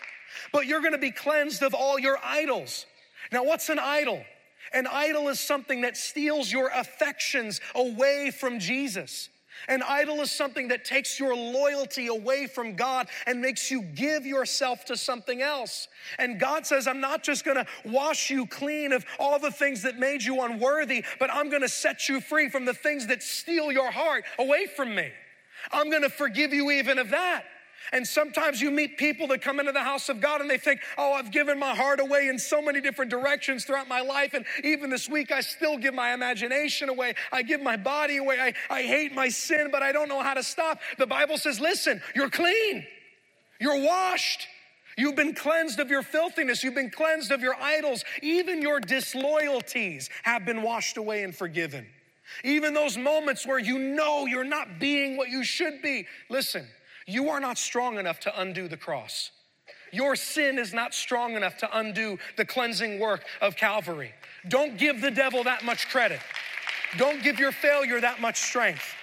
but 0.52 0.66
you're 0.66 0.80
gonna 0.80 0.98
be 0.98 1.12
cleansed 1.12 1.62
of 1.62 1.72
all 1.72 2.00
your 2.00 2.18
idols. 2.24 2.84
Now, 3.30 3.44
what's 3.44 3.68
an 3.68 3.78
idol? 3.78 4.24
An 4.72 4.88
idol 4.88 5.28
is 5.28 5.38
something 5.38 5.82
that 5.82 5.96
steals 5.96 6.50
your 6.50 6.68
affections 6.68 7.60
away 7.76 8.32
from 8.32 8.58
Jesus. 8.58 9.28
An 9.66 9.82
idol 9.82 10.20
is 10.20 10.30
something 10.30 10.68
that 10.68 10.84
takes 10.84 11.18
your 11.18 11.34
loyalty 11.34 12.06
away 12.06 12.46
from 12.46 12.76
God 12.76 13.08
and 13.26 13.40
makes 13.40 13.70
you 13.70 13.82
give 13.82 14.24
yourself 14.24 14.84
to 14.86 14.96
something 14.96 15.42
else. 15.42 15.88
And 16.18 16.38
God 16.38 16.66
says, 16.66 16.86
I'm 16.86 17.00
not 17.00 17.22
just 17.22 17.44
gonna 17.44 17.66
wash 17.84 18.30
you 18.30 18.46
clean 18.46 18.92
of 18.92 19.04
all 19.18 19.38
the 19.38 19.50
things 19.50 19.82
that 19.82 19.98
made 19.98 20.22
you 20.22 20.42
unworthy, 20.42 21.04
but 21.18 21.30
I'm 21.32 21.50
gonna 21.50 21.68
set 21.68 22.08
you 22.08 22.20
free 22.20 22.48
from 22.48 22.64
the 22.64 22.74
things 22.74 23.06
that 23.08 23.22
steal 23.22 23.72
your 23.72 23.90
heart 23.90 24.24
away 24.38 24.66
from 24.66 24.94
me. 24.94 25.10
I'm 25.72 25.90
gonna 25.90 26.08
forgive 26.08 26.52
you 26.52 26.70
even 26.70 26.98
of 26.98 27.10
that. 27.10 27.44
And 27.92 28.06
sometimes 28.06 28.60
you 28.60 28.70
meet 28.70 28.98
people 28.98 29.26
that 29.28 29.40
come 29.40 29.60
into 29.60 29.72
the 29.72 29.82
house 29.82 30.08
of 30.08 30.20
God 30.20 30.40
and 30.40 30.50
they 30.50 30.58
think, 30.58 30.80
oh, 30.96 31.12
I've 31.12 31.30
given 31.30 31.58
my 31.58 31.74
heart 31.74 32.00
away 32.00 32.28
in 32.28 32.38
so 32.38 32.60
many 32.60 32.80
different 32.80 33.10
directions 33.10 33.64
throughout 33.64 33.88
my 33.88 34.00
life. 34.00 34.34
And 34.34 34.44
even 34.62 34.90
this 34.90 35.08
week, 35.08 35.32
I 35.32 35.40
still 35.40 35.78
give 35.78 35.94
my 35.94 36.12
imagination 36.12 36.88
away. 36.88 37.14
I 37.32 37.42
give 37.42 37.62
my 37.62 37.76
body 37.76 38.18
away. 38.18 38.38
I, 38.40 38.54
I 38.68 38.82
hate 38.82 39.14
my 39.14 39.28
sin, 39.28 39.68
but 39.72 39.82
I 39.82 39.92
don't 39.92 40.08
know 40.08 40.22
how 40.22 40.34
to 40.34 40.42
stop. 40.42 40.80
The 40.98 41.06
Bible 41.06 41.38
says, 41.38 41.60
listen, 41.60 42.02
you're 42.14 42.30
clean, 42.30 42.86
you're 43.60 43.80
washed. 43.80 44.46
You've 44.96 45.14
been 45.14 45.32
cleansed 45.32 45.78
of 45.78 45.90
your 45.90 46.02
filthiness. 46.02 46.64
You've 46.64 46.74
been 46.74 46.90
cleansed 46.90 47.30
of 47.30 47.40
your 47.40 47.54
idols. 47.54 48.04
Even 48.20 48.60
your 48.60 48.80
disloyalties 48.80 50.10
have 50.24 50.44
been 50.44 50.60
washed 50.60 50.96
away 50.96 51.22
and 51.22 51.32
forgiven. 51.32 51.86
Even 52.42 52.74
those 52.74 52.98
moments 52.98 53.46
where 53.46 53.60
you 53.60 53.78
know 53.78 54.26
you're 54.26 54.42
not 54.42 54.80
being 54.80 55.16
what 55.16 55.28
you 55.28 55.44
should 55.44 55.80
be. 55.82 56.04
Listen, 56.28 56.66
you 57.08 57.30
are 57.30 57.40
not 57.40 57.58
strong 57.58 57.98
enough 57.98 58.20
to 58.20 58.40
undo 58.40 58.68
the 58.68 58.76
cross. 58.76 59.30
Your 59.92 60.14
sin 60.14 60.58
is 60.58 60.74
not 60.74 60.94
strong 60.94 61.34
enough 61.34 61.56
to 61.58 61.78
undo 61.78 62.18
the 62.36 62.44
cleansing 62.44 63.00
work 63.00 63.24
of 63.40 63.56
Calvary. 63.56 64.12
Don't 64.48 64.76
give 64.76 65.00
the 65.00 65.10
devil 65.10 65.42
that 65.44 65.64
much 65.64 65.88
credit. 65.88 66.20
Don't 66.98 67.22
give 67.22 67.38
your 67.38 67.52
failure 67.52 68.00
that 68.00 68.20
much 68.20 68.36
strength. 68.36 68.94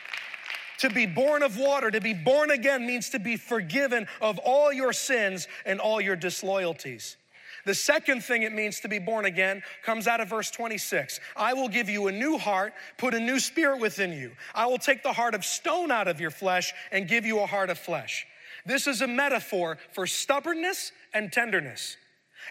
To 0.79 0.89
be 0.89 1.05
born 1.05 1.41
of 1.41 1.57
water, 1.57 1.89
to 1.89 2.01
be 2.01 2.13
born 2.13 2.51
again 2.51 2.85
means 2.85 3.09
to 3.09 3.19
be 3.19 3.37
forgiven 3.37 4.07
of 4.21 4.37
all 4.39 4.71
your 4.71 4.93
sins 4.93 5.47
and 5.65 5.79
all 5.79 5.99
your 5.99 6.15
disloyalties. 6.15 7.17
The 7.65 7.73
second 7.73 8.23
thing 8.23 8.43
it 8.43 8.54
means 8.54 8.80
to 8.82 8.88
be 8.88 8.99
born 8.99 9.25
again 9.25 9.63
comes 9.84 10.08
out 10.08 10.21
of 10.21 10.30
verse 10.30 10.51
26. 10.51 11.19
I 11.36 11.54
will 11.54 11.67
give 11.67 11.89
you 11.89 12.08
a 12.08 12.12
new 12.12 12.38
heart, 12.38 12.73
put 12.97 13.13
a 13.13 13.19
new 13.19 13.39
spirit 13.39 13.80
within 13.80 14.13
you. 14.13 14.32
I 14.54 14.67
will 14.67 14.78
take 14.78 15.01
the 15.01 15.13
heart 15.13 15.34
of 15.34 15.43
stone 15.43 15.91
out 15.91 16.08
of 16.08 16.21
your 16.21 16.32
flesh 16.32 16.73
and 16.91 17.08
give 17.08 17.25
you 17.25 17.39
a 17.39 17.45
heart 17.45 17.69
of 17.69 17.80
flesh. 17.80 18.25
This 18.65 18.88
is 18.88 19.01
a 19.01 19.08
metaphor 19.08 19.78
for 19.93 20.08
stubbornness 20.08 20.91
and 21.13 21.32
tenderness. 21.32 21.97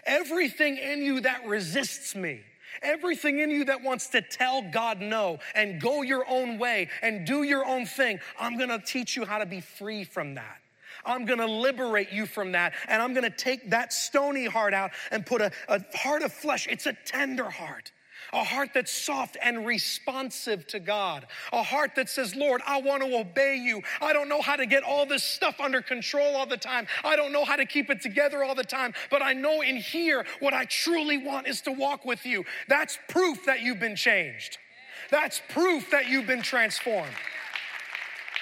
Everything 0.05 0.77
in 0.77 1.01
you 1.01 1.21
that 1.21 1.45
resists 1.47 2.15
me, 2.15 2.41
everything 2.81 3.39
in 3.39 3.49
you 3.49 3.65
that 3.65 3.81
wants 3.81 4.07
to 4.07 4.21
tell 4.21 4.61
God 4.61 4.99
no 4.99 5.39
and 5.53 5.81
go 5.81 6.01
your 6.01 6.25
own 6.29 6.57
way 6.57 6.89
and 7.01 7.25
do 7.25 7.43
your 7.43 7.65
own 7.65 7.85
thing, 7.85 8.19
I'm 8.39 8.57
gonna 8.57 8.81
teach 8.85 9.15
you 9.15 9.25
how 9.25 9.37
to 9.37 9.45
be 9.45 9.61
free 9.61 10.03
from 10.03 10.35
that. 10.35 10.57
I'm 11.05 11.25
gonna 11.25 11.47
liberate 11.47 12.11
you 12.11 12.25
from 12.25 12.51
that. 12.53 12.73
And 12.87 13.01
I'm 13.01 13.13
gonna 13.13 13.29
take 13.29 13.69
that 13.69 13.93
stony 13.93 14.45
heart 14.45 14.73
out 14.73 14.91
and 15.11 15.25
put 15.25 15.41
a, 15.41 15.51
a 15.67 15.81
heart 15.95 16.23
of 16.23 16.33
flesh. 16.33 16.67
It's 16.69 16.85
a 16.85 16.93
tender 17.05 17.49
heart 17.49 17.91
a 18.33 18.43
heart 18.43 18.69
that's 18.73 18.91
soft 18.91 19.37
and 19.41 19.65
responsive 19.65 20.67
to 20.67 20.79
God, 20.79 21.25
a 21.53 21.63
heart 21.63 21.95
that 21.95 22.09
says, 22.09 22.35
Lord, 22.35 22.61
I 22.65 22.81
want 22.81 23.03
to 23.03 23.17
obey 23.17 23.55
you. 23.55 23.81
I 24.01 24.13
don't 24.13 24.29
know 24.29 24.41
how 24.41 24.55
to 24.55 24.65
get 24.65 24.83
all 24.83 25.05
this 25.05 25.23
stuff 25.23 25.59
under 25.59 25.81
control 25.81 26.35
all 26.35 26.45
the 26.45 26.57
time. 26.57 26.87
I 27.03 27.15
don't 27.15 27.31
know 27.31 27.45
how 27.45 27.55
to 27.55 27.65
keep 27.65 27.89
it 27.89 28.01
together 28.01 28.43
all 28.43 28.55
the 28.55 28.63
time, 28.63 28.93
but 29.09 29.21
I 29.21 29.33
know 29.33 29.61
in 29.61 29.77
here 29.77 30.25
what 30.39 30.53
I 30.53 30.65
truly 30.65 31.17
want 31.17 31.47
is 31.47 31.61
to 31.61 31.71
walk 31.71 32.05
with 32.05 32.25
you. 32.25 32.45
That's 32.67 32.97
proof 33.09 33.45
that 33.45 33.61
you've 33.61 33.79
been 33.79 33.95
changed. 33.95 34.57
That's 35.11 35.41
proof 35.49 35.91
that 35.91 36.07
you've 36.07 36.27
been 36.27 36.41
transformed. 36.41 37.13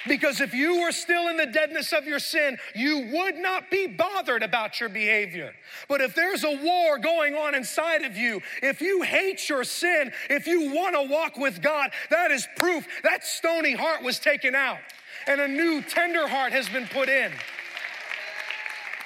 Because 0.06 0.40
if 0.40 0.52
you 0.52 0.82
were 0.82 0.92
still 0.92 1.28
in 1.28 1.36
the 1.36 1.46
deadness 1.46 1.92
of 1.92 2.06
your 2.06 2.18
sin, 2.18 2.58
you 2.74 3.10
would 3.12 3.36
not 3.36 3.70
be 3.70 3.86
bothered 3.86 4.42
about 4.42 4.78
your 4.80 4.88
behavior. 4.88 5.54
But 5.88 6.00
if 6.00 6.14
there's 6.14 6.44
a 6.44 6.58
war 6.62 6.98
going 6.98 7.34
on 7.34 7.54
inside 7.54 8.02
of 8.02 8.16
you, 8.16 8.42
if 8.62 8.80
you 8.80 9.02
hate 9.02 9.48
your 9.48 9.64
sin, 9.64 10.12
if 10.28 10.46
you 10.46 10.74
want 10.74 10.94
to 10.94 11.02
walk 11.02 11.38
with 11.38 11.62
God, 11.62 11.90
that 12.10 12.30
is 12.30 12.46
proof 12.56 12.86
that 13.02 13.24
stony 13.24 13.72
heart 13.72 14.02
was 14.02 14.18
taken 14.18 14.54
out 14.54 14.78
and 15.26 15.40
a 15.40 15.48
new 15.48 15.82
tender 15.82 16.28
heart 16.28 16.52
has 16.52 16.68
been 16.68 16.86
put 16.86 17.08
in. 17.08 17.32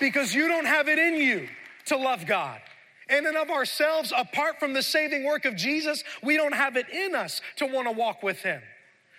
Because 0.00 0.34
you 0.34 0.48
don't 0.48 0.66
have 0.66 0.88
it 0.88 0.98
in 0.98 1.14
you 1.14 1.48
to 1.86 1.96
love 1.96 2.26
God. 2.26 2.60
In 3.08 3.26
and 3.26 3.36
of 3.36 3.50
ourselves, 3.50 4.12
apart 4.16 4.60
from 4.60 4.74
the 4.74 4.82
saving 4.82 5.24
work 5.24 5.44
of 5.44 5.56
Jesus, 5.56 6.04
we 6.22 6.36
don't 6.36 6.54
have 6.54 6.76
it 6.76 6.88
in 6.90 7.14
us 7.14 7.40
to 7.56 7.66
want 7.66 7.88
to 7.88 7.92
walk 7.92 8.22
with 8.22 8.42
Him 8.42 8.60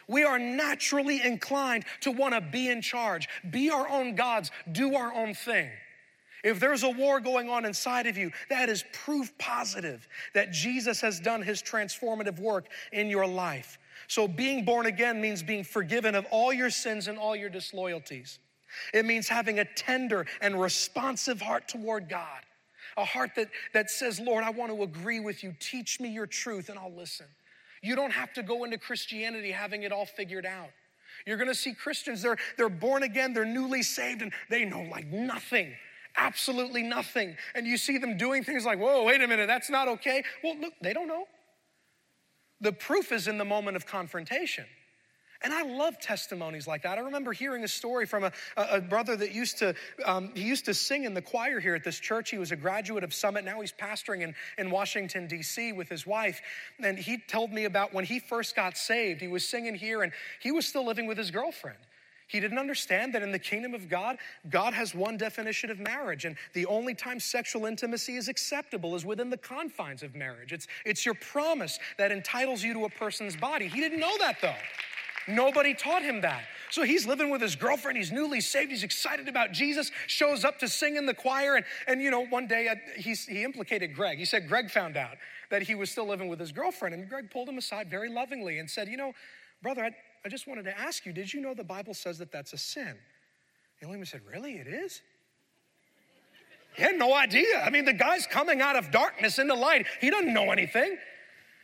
we 0.09 0.23
are 0.23 0.39
naturally 0.39 1.21
inclined 1.23 1.85
to 2.01 2.11
want 2.11 2.33
to 2.33 2.41
be 2.41 2.67
in 2.67 2.81
charge, 2.81 3.29
be 3.49 3.69
our 3.69 3.87
own 3.87 4.15
gods, 4.15 4.51
do 4.71 4.95
our 4.95 5.13
own 5.13 5.33
thing. 5.33 5.69
If 6.43 6.59
there's 6.59 6.83
a 6.83 6.89
war 6.89 7.19
going 7.19 7.49
on 7.49 7.65
inside 7.65 8.07
of 8.07 8.17
you, 8.17 8.31
that 8.49 8.69
is 8.69 8.83
proof 8.93 9.37
positive 9.37 10.07
that 10.33 10.51
Jesus 10.51 10.99
has 11.01 11.19
done 11.19 11.41
his 11.41 11.61
transformative 11.61 12.39
work 12.39 12.67
in 12.91 13.09
your 13.09 13.27
life. 13.27 13.77
So, 14.07 14.27
being 14.27 14.65
born 14.65 14.85
again 14.85 15.21
means 15.21 15.43
being 15.43 15.63
forgiven 15.63 16.15
of 16.15 16.25
all 16.31 16.51
your 16.51 16.69
sins 16.69 17.07
and 17.07 17.19
all 17.19 17.35
your 17.35 17.49
disloyalties. 17.49 18.39
It 18.93 19.05
means 19.05 19.27
having 19.27 19.59
a 19.59 19.65
tender 19.65 20.25
and 20.41 20.59
responsive 20.59 21.41
heart 21.41 21.67
toward 21.67 22.07
God, 22.07 22.41
a 22.97 23.03
heart 23.05 23.31
that, 23.35 23.49
that 23.73 23.89
says, 23.89 24.19
Lord, 24.19 24.43
I 24.43 24.51
want 24.51 24.71
to 24.75 24.81
agree 24.83 25.19
with 25.19 25.43
you. 25.43 25.53
Teach 25.59 25.99
me 25.99 26.09
your 26.09 26.27
truth, 26.27 26.69
and 26.69 26.79
I'll 26.79 26.95
listen. 26.95 27.25
You 27.81 27.95
don't 27.95 28.11
have 28.11 28.33
to 28.33 28.43
go 28.43 28.63
into 28.63 28.77
Christianity 28.77 29.51
having 29.51 29.83
it 29.83 29.91
all 29.91 30.05
figured 30.05 30.45
out. 30.45 30.69
You're 31.25 31.37
gonna 31.37 31.55
see 31.55 31.73
Christians, 31.73 32.21
they're, 32.21 32.37
they're 32.57 32.69
born 32.69 33.03
again, 33.03 33.33
they're 33.33 33.45
newly 33.45 33.83
saved, 33.83 34.21
and 34.21 34.31
they 34.49 34.65
know 34.65 34.83
like 34.83 35.07
nothing, 35.07 35.73
absolutely 36.15 36.83
nothing. 36.83 37.35
And 37.55 37.67
you 37.67 37.77
see 37.77 37.97
them 37.97 38.17
doing 38.17 38.43
things 38.43 38.65
like, 38.65 38.79
whoa, 38.79 39.03
wait 39.03 39.21
a 39.21 39.27
minute, 39.27 39.47
that's 39.47 39.69
not 39.69 39.87
okay. 39.87 40.23
Well, 40.43 40.57
look, 40.59 40.73
they 40.81 40.93
don't 40.93 41.07
know. 41.07 41.25
The 42.61 42.71
proof 42.71 43.11
is 43.11 43.27
in 43.27 43.37
the 43.37 43.45
moment 43.45 43.75
of 43.77 43.85
confrontation. 43.85 44.65
And 45.41 45.53
I 45.53 45.61
love 45.61 45.99
testimonies 45.99 46.67
like 46.67 46.83
that. 46.83 46.97
I 46.97 47.01
remember 47.01 47.31
hearing 47.31 47.63
a 47.63 47.67
story 47.67 48.05
from 48.05 48.25
a, 48.25 48.31
a 48.57 48.81
brother 48.81 49.15
that 49.15 49.31
used 49.31 49.57
to, 49.59 49.73
um, 50.05 50.31
he 50.35 50.43
used 50.43 50.65
to 50.65 50.73
sing 50.73 51.05
in 51.05 51.13
the 51.13 51.21
choir 51.21 51.61
here 51.61 51.75
at 51.75 51.83
this 51.83 51.97
church. 51.97 52.29
He 52.29 52.37
was 52.37 52.51
a 52.51 52.57
graduate 52.57 53.05
of 53.05 53.13
Summit. 53.13 53.45
Now 53.45 53.61
he's 53.61 53.71
pastoring 53.71 54.21
in, 54.21 54.35
in 54.57 54.69
Washington, 54.69 55.27
D.C. 55.27 55.71
with 55.71 55.87
his 55.87 56.05
wife. 56.05 56.41
And 56.83 56.97
he 56.97 57.19
told 57.19 57.53
me 57.53 57.63
about 57.65 57.93
when 57.93 58.03
he 58.03 58.19
first 58.19 58.53
got 58.53 58.77
saved, 58.77 59.21
he 59.21 59.29
was 59.29 59.47
singing 59.47 59.75
here 59.75 60.03
and 60.03 60.11
he 60.41 60.51
was 60.51 60.67
still 60.67 60.85
living 60.85 61.07
with 61.07 61.17
his 61.17 61.31
girlfriend. 61.31 61.79
He 62.27 62.39
didn't 62.39 62.59
understand 62.59 63.13
that 63.13 63.23
in 63.23 63.31
the 63.31 63.39
kingdom 63.39 63.73
of 63.73 63.89
God, 63.89 64.17
God 64.51 64.73
has 64.75 64.93
one 64.93 65.17
definition 65.17 65.71
of 65.71 65.79
marriage, 65.79 66.25
and 66.25 66.35
the 66.53 66.67
only 66.67 66.93
time 66.93 67.19
sexual 67.19 67.65
intimacy 67.65 68.17
is 68.17 68.27
acceptable 68.27 68.95
is 68.95 69.03
within 69.03 69.31
the 69.31 69.37
confines 69.37 70.03
of 70.03 70.13
marriage. 70.13 70.53
It's, 70.53 70.67
it's 70.85 71.07
your 71.07 71.15
promise 71.15 71.79
that 71.97 72.11
entitles 72.11 72.61
you 72.61 72.75
to 72.75 72.85
a 72.85 72.89
person's 72.89 73.35
body. 73.35 73.67
He 73.67 73.79
didn't 73.79 73.99
know 73.99 74.15
that 74.19 74.35
though. 74.43 74.53
Nobody 75.29 75.73
taught 75.73 76.01
him 76.01 76.21
that. 76.21 76.43
So 76.71 76.83
he's 76.83 77.05
living 77.07 77.29
with 77.29 77.41
his 77.41 77.55
girlfriend. 77.55 77.97
He's 77.97 78.11
newly 78.11 78.41
saved. 78.41 78.71
He's 78.71 78.83
excited 78.83 79.27
about 79.27 79.51
Jesus. 79.51 79.91
Shows 80.07 80.43
up 80.43 80.59
to 80.59 80.67
sing 80.67 80.95
in 80.95 81.05
the 81.05 81.13
choir. 81.13 81.55
And, 81.55 81.65
and 81.87 82.01
you 82.01 82.11
know, 82.11 82.25
one 82.25 82.47
day 82.47 82.67
uh, 82.67 82.75
he, 82.95 83.13
he 83.13 83.43
implicated 83.43 83.95
Greg. 83.95 84.17
He 84.17 84.25
said 84.25 84.47
Greg 84.47 84.69
found 84.69 84.97
out 84.97 85.17
that 85.49 85.63
he 85.63 85.75
was 85.75 85.89
still 85.89 86.07
living 86.07 86.27
with 86.27 86.39
his 86.39 86.51
girlfriend. 86.51 86.93
And 86.93 87.09
Greg 87.09 87.31
pulled 87.31 87.49
him 87.49 87.57
aside 87.57 87.89
very 87.89 88.09
lovingly 88.09 88.59
and 88.59 88.69
said, 88.69 88.87
You 88.87 88.97
know, 88.97 89.13
brother, 89.61 89.83
I, 89.83 89.91
I 90.25 90.29
just 90.29 90.47
wanted 90.47 90.65
to 90.65 90.79
ask 90.79 91.05
you, 91.05 91.13
did 91.13 91.33
you 91.33 91.41
know 91.41 91.53
the 91.53 91.63
Bible 91.63 91.93
says 91.93 92.17
that 92.19 92.31
that's 92.31 92.53
a 92.53 92.57
sin? 92.57 92.95
And 93.81 93.89
Lehman 93.89 94.05
said, 94.05 94.21
Really? 94.29 94.53
It 94.53 94.67
is? 94.67 95.01
He 96.75 96.83
had 96.83 96.95
no 96.95 97.13
idea. 97.13 97.61
I 97.61 97.69
mean, 97.69 97.85
the 97.85 97.93
guy's 97.93 98.25
coming 98.27 98.61
out 98.61 98.75
of 98.75 98.91
darkness 98.91 99.39
into 99.39 99.55
light. 99.55 99.85
He 99.99 100.09
doesn't 100.09 100.33
know 100.33 100.51
anything. 100.51 100.97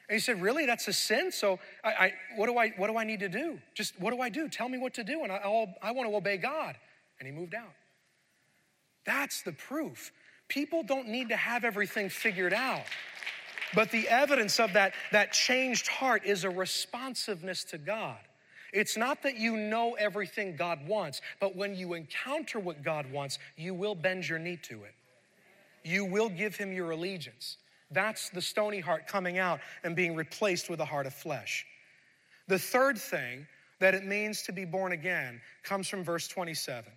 And 0.08 0.16
he 0.16 0.20
said, 0.20 0.42
Really? 0.42 0.66
That's 0.66 0.88
a 0.88 0.94
sin? 0.94 1.32
So 1.32 1.60
I, 1.84 1.90
I, 1.90 2.14
what, 2.36 2.48
do 2.48 2.58
I, 2.58 2.70
what 2.78 2.88
do 2.88 2.98
I 2.98 3.04
need 3.04 3.20
to 3.22 3.30
do? 3.30 3.60
Just 3.74 4.00
what 4.00 4.12
do 4.12 4.22
I 4.22 4.30
do? 4.30 4.48
Tell 4.48 4.70
me 4.70 4.78
what 4.78 4.94
to 4.96 5.04
do, 5.04 5.24
and 5.24 5.32
I, 5.32 5.38
I'll, 5.38 5.74
I 5.82 5.92
want 5.92 6.10
to 6.10 6.16
obey 6.16 6.38
God. 6.38 6.76
And 7.20 7.28
he 7.28 7.34
moved 7.34 7.56
out. 7.56 7.74
That's 9.06 9.42
the 9.42 9.52
proof. 9.52 10.12
People 10.48 10.84
don't 10.84 11.08
need 11.08 11.30
to 11.30 11.36
have 11.36 11.64
everything 11.64 12.10
figured 12.10 12.54
out. 12.54 12.84
But 13.74 13.92
the 13.92 14.08
evidence 14.08 14.60
of 14.60 14.74
that, 14.74 14.94
that 15.12 15.32
changed 15.32 15.88
heart 15.88 16.24
is 16.26 16.44
a 16.44 16.50
responsiveness 16.50 17.64
to 17.66 17.78
God. 17.78 18.18
It's 18.74 18.98
not 18.98 19.24
that 19.24 19.38
you 19.38 19.56
know 19.56 19.94
everything 19.94 20.56
God 20.56 20.86
wants, 20.88 21.22
but 21.40 21.56
when 21.56 21.76
you 21.76 21.94
encounter 21.94 22.60
what 22.60 22.84
God 22.84 23.10
wants, 23.12 23.40
you 23.56 23.74
will 23.74 23.96
bend 23.96 24.28
your 24.28 24.38
knee 24.38 24.60
to 24.64 24.84
it. 24.84 24.94
You 25.84 26.04
will 26.04 26.30
give 26.30 26.56
him 26.56 26.74
your 26.74 26.92
allegiance. 26.92 27.58
That's 27.92 28.30
the 28.30 28.42
stony 28.42 28.80
heart 28.80 29.08
coming 29.08 29.38
out 29.38 29.60
and 29.84 29.96
being 29.96 30.16
replaced 30.16 30.70
with 30.70 30.80
a 30.80 30.86
heart 30.86 31.06
of 31.06 31.14
flesh. 31.14 31.66
The 32.48 32.60
third 32.60 32.98
thing 32.98 33.48
that 33.80 33.94
it 33.94 34.06
means 34.06 34.42
to 34.44 34.52
be 34.52 34.66
born 34.66 34.92
again 34.92 35.42
comes 35.64 35.88
from 35.88 36.04
verse 36.04 36.28
27, 36.28 36.92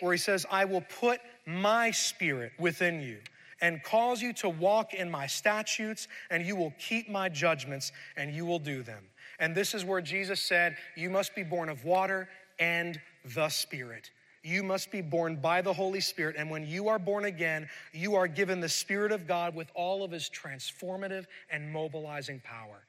where 0.00 0.12
he 0.12 0.18
says, 0.18 0.46
I 0.50 0.64
will 0.64 0.84
put 1.00 1.20
my 1.46 1.90
spirit 1.90 2.52
within 2.58 3.00
you 3.00 3.18
and 3.60 3.82
cause 3.82 4.22
you 4.22 4.32
to 4.32 4.48
walk 4.48 4.94
in 4.94 5.10
my 5.10 5.26
statutes, 5.26 6.06
and 6.30 6.44
you 6.44 6.54
will 6.54 6.72
keep 6.78 7.08
my 7.08 7.28
judgments, 7.28 7.90
and 8.16 8.32
you 8.32 8.46
will 8.46 8.60
do 8.60 8.82
them. 8.82 9.04
And 9.40 9.54
this 9.54 9.74
is 9.74 9.84
where 9.84 10.00
Jesus 10.00 10.40
said, 10.40 10.76
You 10.96 11.10
must 11.10 11.34
be 11.34 11.42
born 11.42 11.68
of 11.68 11.84
water 11.84 12.28
and 12.58 13.00
the 13.34 13.48
Spirit. 13.48 14.10
You 14.48 14.62
must 14.62 14.90
be 14.90 15.02
born 15.02 15.36
by 15.36 15.60
the 15.60 15.74
Holy 15.74 16.00
Spirit. 16.00 16.36
And 16.38 16.50
when 16.50 16.66
you 16.66 16.88
are 16.88 16.98
born 16.98 17.26
again, 17.26 17.68
you 17.92 18.14
are 18.14 18.26
given 18.26 18.60
the 18.60 18.68
Spirit 18.68 19.12
of 19.12 19.26
God 19.26 19.54
with 19.54 19.70
all 19.74 20.02
of 20.02 20.10
his 20.10 20.30
transformative 20.30 21.26
and 21.50 21.70
mobilizing 21.70 22.40
power. 22.42 22.82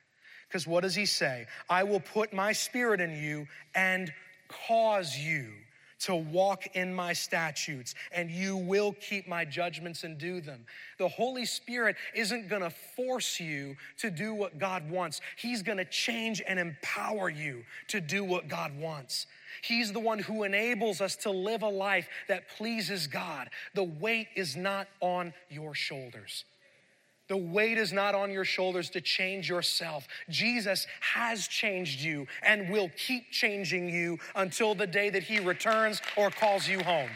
Because 0.48 0.66
what 0.66 0.82
does 0.82 0.96
he 0.96 1.06
say? 1.06 1.48
I 1.70 1.84
will 1.84 2.00
put 2.00 2.32
my 2.32 2.54
spirit 2.54 3.02
in 3.02 3.12
you 3.12 3.46
and 3.76 4.12
cause 4.48 5.18
you 5.18 5.52
to 6.00 6.16
walk 6.16 6.76
in 6.76 6.94
my 6.94 7.14
statutes, 7.14 7.96
and 8.12 8.32
you 8.32 8.58
will 8.58 8.94
keep 8.94 9.28
my 9.28 9.46
judgments 9.46 10.04
and 10.04 10.18
do 10.18 10.42
them. 10.42 10.66
The 10.98 11.08
Holy 11.08 11.46
Spirit 11.46 11.96
isn't 12.16 12.50
gonna 12.50 12.70
force 12.70 13.40
you 13.40 13.76
to 13.98 14.10
do 14.10 14.34
what 14.34 14.58
God 14.58 14.90
wants, 14.90 15.22
He's 15.38 15.62
gonna 15.62 15.86
change 15.86 16.42
and 16.48 16.60
empower 16.60 17.30
you 17.30 17.64
to 17.90 18.00
do 18.00 18.24
what 18.24 18.48
God 18.48 18.78
wants. 18.78 19.28
He's 19.62 19.92
the 19.92 20.00
one 20.00 20.20
who 20.20 20.44
enables 20.44 21.02
us 21.02 21.16
to 21.18 21.32
live 21.32 21.64
a 21.64 21.70
life 21.70 22.08
that 22.28 22.50
pleases 22.50 23.08
God. 23.08 23.50
The 23.74 23.84
weight 23.84 24.28
is 24.36 24.56
not 24.56 24.88
on 25.02 25.34
your 25.50 25.74
shoulders. 25.74 26.46
The 27.30 27.38
weight 27.38 27.78
is 27.78 27.94
not 27.94 28.16
on 28.16 28.32
your 28.32 28.44
shoulders 28.44 28.90
to 28.90 29.02
change 29.02 29.48
yourself. 29.48 30.08
Jesus 30.30 30.88
has 31.00 31.48
changed 31.48 32.02
you 32.02 32.28
and 32.42 32.70
will 32.70 32.90
keep 32.98 33.32
changing 33.32 33.88
you 33.88 34.18
until 34.36 34.74
the 34.74 34.88
day 34.88 35.12
that 35.12 35.24
he 35.24 35.40
returns 35.40 36.02
or 36.18 36.32
calls 36.32 36.68
you 36.68 36.80
home. 36.84 37.10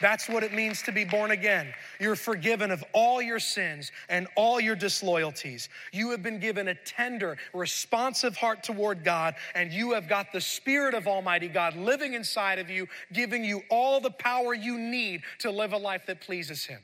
That's 0.00 0.28
what 0.28 0.42
it 0.42 0.52
means 0.52 0.82
to 0.82 0.92
be 0.92 1.04
born 1.04 1.30
again. 1.30 1.72
You're 2.00 2.16
forgiven 2.16 2.70
of 2.70 2.82
all 2.92 3.20
your 3.22 3.38
sins 3.38 3.92
and 4.08 4.26
all 4.34 4.58
your 4.58 4.74
disloyalties. 4.74 5.68
You 5.92 6.10
have 6.10 6.22
been 6.22 6.40
given 6.40 6.68
a 6.68 6.74
tender, 6.74 7.36
responsive 7.52 8.36
heart 8.36 8.64
toward 8.64 9.04
God, 9.04 9.34
and 9.54 9.70
you 9.70 9.92
have 9.92 10.08
got 10.08 10.32
the 10.32 10.40
Spirit 10.40 10.94
of 10.94 11.06
Almighty 11.06 11.48
God 11.48 11.76
living 11.76 12.14
inside 12.14 12.58
of 12.58 12.70
you, 12.70 12.88
giving 13.12 13.44
you 13.44 13.62
all 13.68 14.00
the 14.00 14.10
power 14.10 14.54
you 14.54 14.78
need 14.78 15.22
to 15.40 15.50
live 15.50 15.72
a 15.72 15.78
life 15.78 16.06
that 16.06 16.20
pleases 16.20 16.64
Him. 16.64 16.80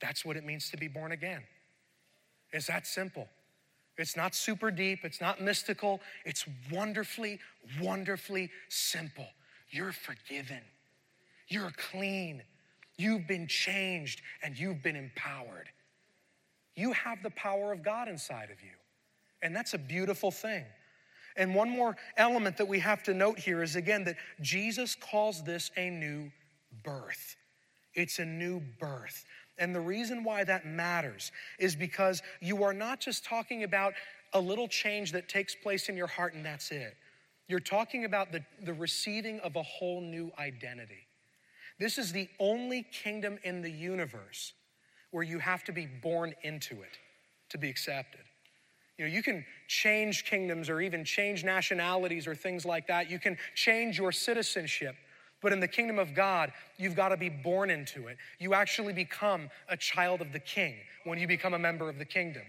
That's 0.00 0.24
what 0.24 0.36
it 0.36 0.44
means 0.44 0.70
to 0.70 0.76
be 0.76 0.88
born 0.88 1.12
again. 1.12 1.42
It's 2.52 2.66
that 2.66 2.86
simple. 2.86 3.28
It's 3.96 4.16
not 4.16 4.34
super 4.34 4.70
deep, 4.70 5.00
it's 5.04 5.20
not 5.20 5.42
mystical, 5.42 6.00
it's 6.24 6.46
wonderfully, 6.72 7.38
wonderfully 7.82 8.50
simple. 8.70 9.26
You're 9.68 9.92
forgiven. 9.92 10.62
You're 11.48 11.72
clean. 11.76 12.42
You've 12.96 13.26
been 13.26 13.46
changed 13.46 14.22
and 14.42 14.58
you've 14.58 14.82
been 14.82 14.96
empowered. 14.96 15.68
You 16.76 16.92
have 16.92 17.22
the 17.22 17.30
power 17.30 17.72
of 17.72 17.82
God 17.82 18.08
inside 18.08 18.50
of 18.50 18.62
you. 18.62 18.70
And 19.42 19.54
that's 19.54 19.74
a 19.74 19.78
beautiful 19.78 20.30
thing. 20.30 20.64
And 21.36 21.54
one 21.54 21.70
more 21.70 21.96
element 22.16 22.56
that 22.56 22.68
we 22.68 22.78
have 22.80 23.02
to 23.04 23.14
note 23.14 23.38
here 23.38 23.62
is 23.62 23.76
again 23.76 24.04
that 24.04 24.16
Jesus 24.40 24.94
calls 24.94 25.42
this 25.44 25.70
a 25.76 25.90
new 25.90 26.30
birth. 26.82 27.36
It's 27.94 28.18
a 28.18 28.24
new 28.24 28.60
birth. 28.78 29.24
And 29.60 29.74
the 29.74 29.80
reason 29.80 30.24
why 30.24 30.42
that 30.44 30.66
matters 30.66 31.30
is 31.58 31.76
because 31.76 32.22
you 32.40 32.64
are 32.64 32.72
not 32.72 32.98
just 32.98 33.24
talking 33.24 33.62
about 33.62 33.92
a 34.32 34.40
little 34.40 34.66
change 34.66 35.12
that 35.12 35.28
takes 35.28 35.54
place 35.54 35.88
in 35.88 35.96
your 35.96 36.06
heart 36.06 36.34
and 36.34 36.44
that's 36.44 36.70
it. 36.72 36.96
You're 37.46 37.60
talking 37.60 38.04
about 38.04 38.32
the, 38.32 38.42
the 38.64 38.72
receiving 38.72 39.38
of 39.40 39.56
a 39.56 39.62
whole 39.62 40.00
new 40.00 40.32
identity. 40.38 41.06
This 41.78 41.98
is 41.98 42.12
the 42.12 42.28
only 42.38 42.86
kingdom 42.92 43.38
in 43.44 43.60
the 43.60 43.70
universe 43.70 44.52
where 45.10 45.24
you 45.24 45.38
have 45.38 45.64
to 45.64 45.72
be 45.72 45.86
born 45.86 46.34
into 46.42 46.82
it 46.82 46.98
to 47.50 47.58
be 47.58 47.68
accepted. 47.68 48.20
You 48.98 49.06
know, 49.06 49.12
you 49.12 49.22
can 49.22 49.44
change 49.66 50.24
kingdoms 50.24 50.68
or 50.68 50.80
even 50.80 51.04
change 51.04 51.42
nationalities 51.42 52.26
or 52.26 52.34
things 52.34 52.64
like 52.64 52.86
that. 52.86 53.10
You 53.10 53.18
can 53.18 53.36
change 53.54 53.98
your 53.98 54.12
citizenship. 54.12 54.94
But 55.42 55.52
in 55.52 55.60
the 55.60 55.68
kingdom 55.68 55.98
of 55.98 56.14
God, 56.14 56.52
you've 56.76 56.94
got 56.94 57.08
to 57.10 57.16
be 57.16 57.28
born 57.28 57.70
into 57.70 58.08
it. 58.08 58.18
You 58.38 58.54
actually 58.54 58.92
become 58.92 59.48
a 59.68 59.76
child 59.76 60.20
of 60.20 60.32
the 60.32 60.38
king 60.38 60.74
when 61.04 61.18
you 61.18 61.26
become 61.26 61.54
a 61.54 61.58
member 61.58 61.88
of 61.88 61.98
the 61.98 62.04
kingdom. 62.04 62.42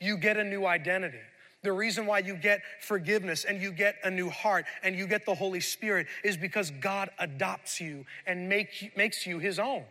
You 0.00 0.16
get 0.16 0.36
a 0.36 0.44
new 0.44 0.64
identity. 0.66 1.18
The 1.62 1.72
reason 1.72 2.06
why 2.06 2.20
you 2.20 2.36
get 2.36 2.62
forgiveness 2.80 3.44
and 3.44 3.60
you 3.60 3.70
get 3.70 3.96
a 4.04 4.10
new 4.10 4.30
heart 4.30 4.64
and 4.82 4.96
you 4.96 5.06
get 5.06 5.26
the 5.26 5.34
Holy 5.34 5.60
Spirit 5.60 6.06
is 6.24 6.36
because 6.36 6.70
God 6.80 7.10
adopts 7.18 7.80
you 7.80 8.06
and 8.26 8.48
make, 8.48 8.92
makes 8.96 9.26
you 9.26 9.38
his 9.38 9.58
own. 9.58 9.84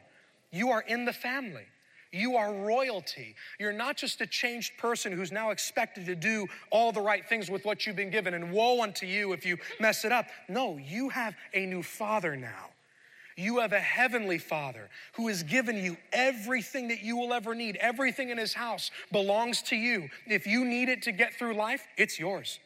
You 0.52 0.72
are 0.72 0.82
in 0.82 1.06
the 1.06 1.14
family. 1.14 1.66
You 2.12 2.38
are 2.38 2.52
royalty. 2.52 3.36
You're 3.60 3.72
not 3.72 3.96
just 3.96 4.20
a 4.22 4.28
changed 4.28 4.78
person 4.78 5.12
who's 5.12 5.32
now 5.32 5.52
expected 5.52 6.08
to 6.08 6.16
do 6.16 6.48
all 6.72 6.92
the 6.92 7.02
right 7.02 7.28
things 7.28 7.52
with 7.52 7.66
what 7.66 7.86
you've 7.86 7.96
been 7.96 8.10
given, 8.10 8.34
and 8.34 8.52
woe 8.52 8.82
unto 8.82 9.06
you 9.06 9.34
if 9.34 9.46
you 9.46 9.58
mess 9.80 10.06
it 10.06 10.12
up. 10.12 10.26
No, 10.48 10.78
you 10.78 11.10
have 11.10 11.36
a 11.54 11.66
new 11.66 11.84
father 11.84 12.36
now. 12.36 12.72
You 13.38 13.60
have 13.60 13.74
a 13.74 13.80
heavenly 13.80 14.40
father 14.40 14.90
who 15.14 15.28
has 15.28 15.44
given 15.44 15.78
you 15.78 15.98
everything 16.12 16.90
that 16.90 17.02
you 17.02 17.16
will 17.16 17.32
ever 17.32 17.56
need. 17.56 17.78
Everything 17.78 18.30
in 18.30 18.38
his 18.38 18.54
house 18.54 18.92
belongs 19.12 19.62
to 19.64 19.76
you. 19.76 20.10
If 20.26 20.46
you 20.46 20.66
need 20.66 20.90
it 20.90 21.04
to 21.04 21.12
get 21.12 21.36
through 21.36 21.54
life, 21.54 21.88
it's 21.96 22.20
yours. 22.20 22.60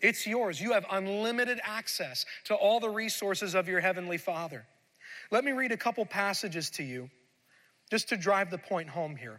It's 0.00 0.26
yours. 0.26 0.60
You 0.60 0.72
have 0.72 0.86
unlimited 0.90 1.60
access 1.64 2.24
to 2.44 2.54
all 2.54 2.80
the 2.80 2.88
resources 2.88 3.54
of 3.54 3.68
your 3.68 3.80
heavenly 3.80 4.18
father. 4.18 4.64
Let 5.30 5.44
me 5.44 5.52
read 5.52 5.72
a 5.72 5.76
couple 5.76 6.06
passages 6.06 6.70
to 6.70 6.82
you 6.82 7.10
just 7.92 8.08
to 8.08 8.16
drive 8.16 8.50
the 8.50 8.56
point 8.56 8.88
home 8.88 9.14
here. 9.14 9.38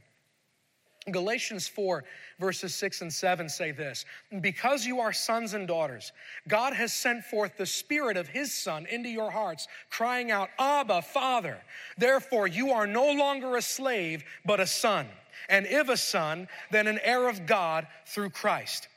Galatians 1.10 1.68
4, 1.68 2.04
verses 2.40 2.76
6 2.76 3.02
and 3.02 3.12
7 3.12 3.50
say 3.50 3.72
this 3.72 4.06
Because 4.42 4.86
you 4.86 5.00
are 5.00 5.12
sons 5.12 5.56
and 5.56 5.68
daughters, 5.68 6.12
God 6.48 6.74
has 6.74 6.94
sent 6.94 7.24
forth 7.24 7.58
the 7.58 7.66
Spirit 7.66 8.16
of 8.16 8.28
His 8.28 8.54
Son 8.54 8.86
into 8.86 9.10
your 9.10 9.32
hearts, 9.32 9.68
crying 9.90 10.30
out, 10.30 10.50
Abba, 10.60 11.02
Father. 11.02 11.60
Therefore, 11.98 12.46
you 12.46 12.70
are 12.70 12.86
no 12.86 13.12
longer 13.12 13.56
a 13.56 13.62
slave, 13.64 14.24
but 14.46 14.60
a 14.60 14.68
son. 14.68 15.08
And 15.50 15.66
if 15.66 15.90
a 15.90 15.98
son, 15.98 16.48
then 16.70 16.86
an 16.86 17.00
heir 17.04 17.28
of 17.28 17.48
God 17.48 17.88
through 18.06 18.30
Christ. 18.30 18.88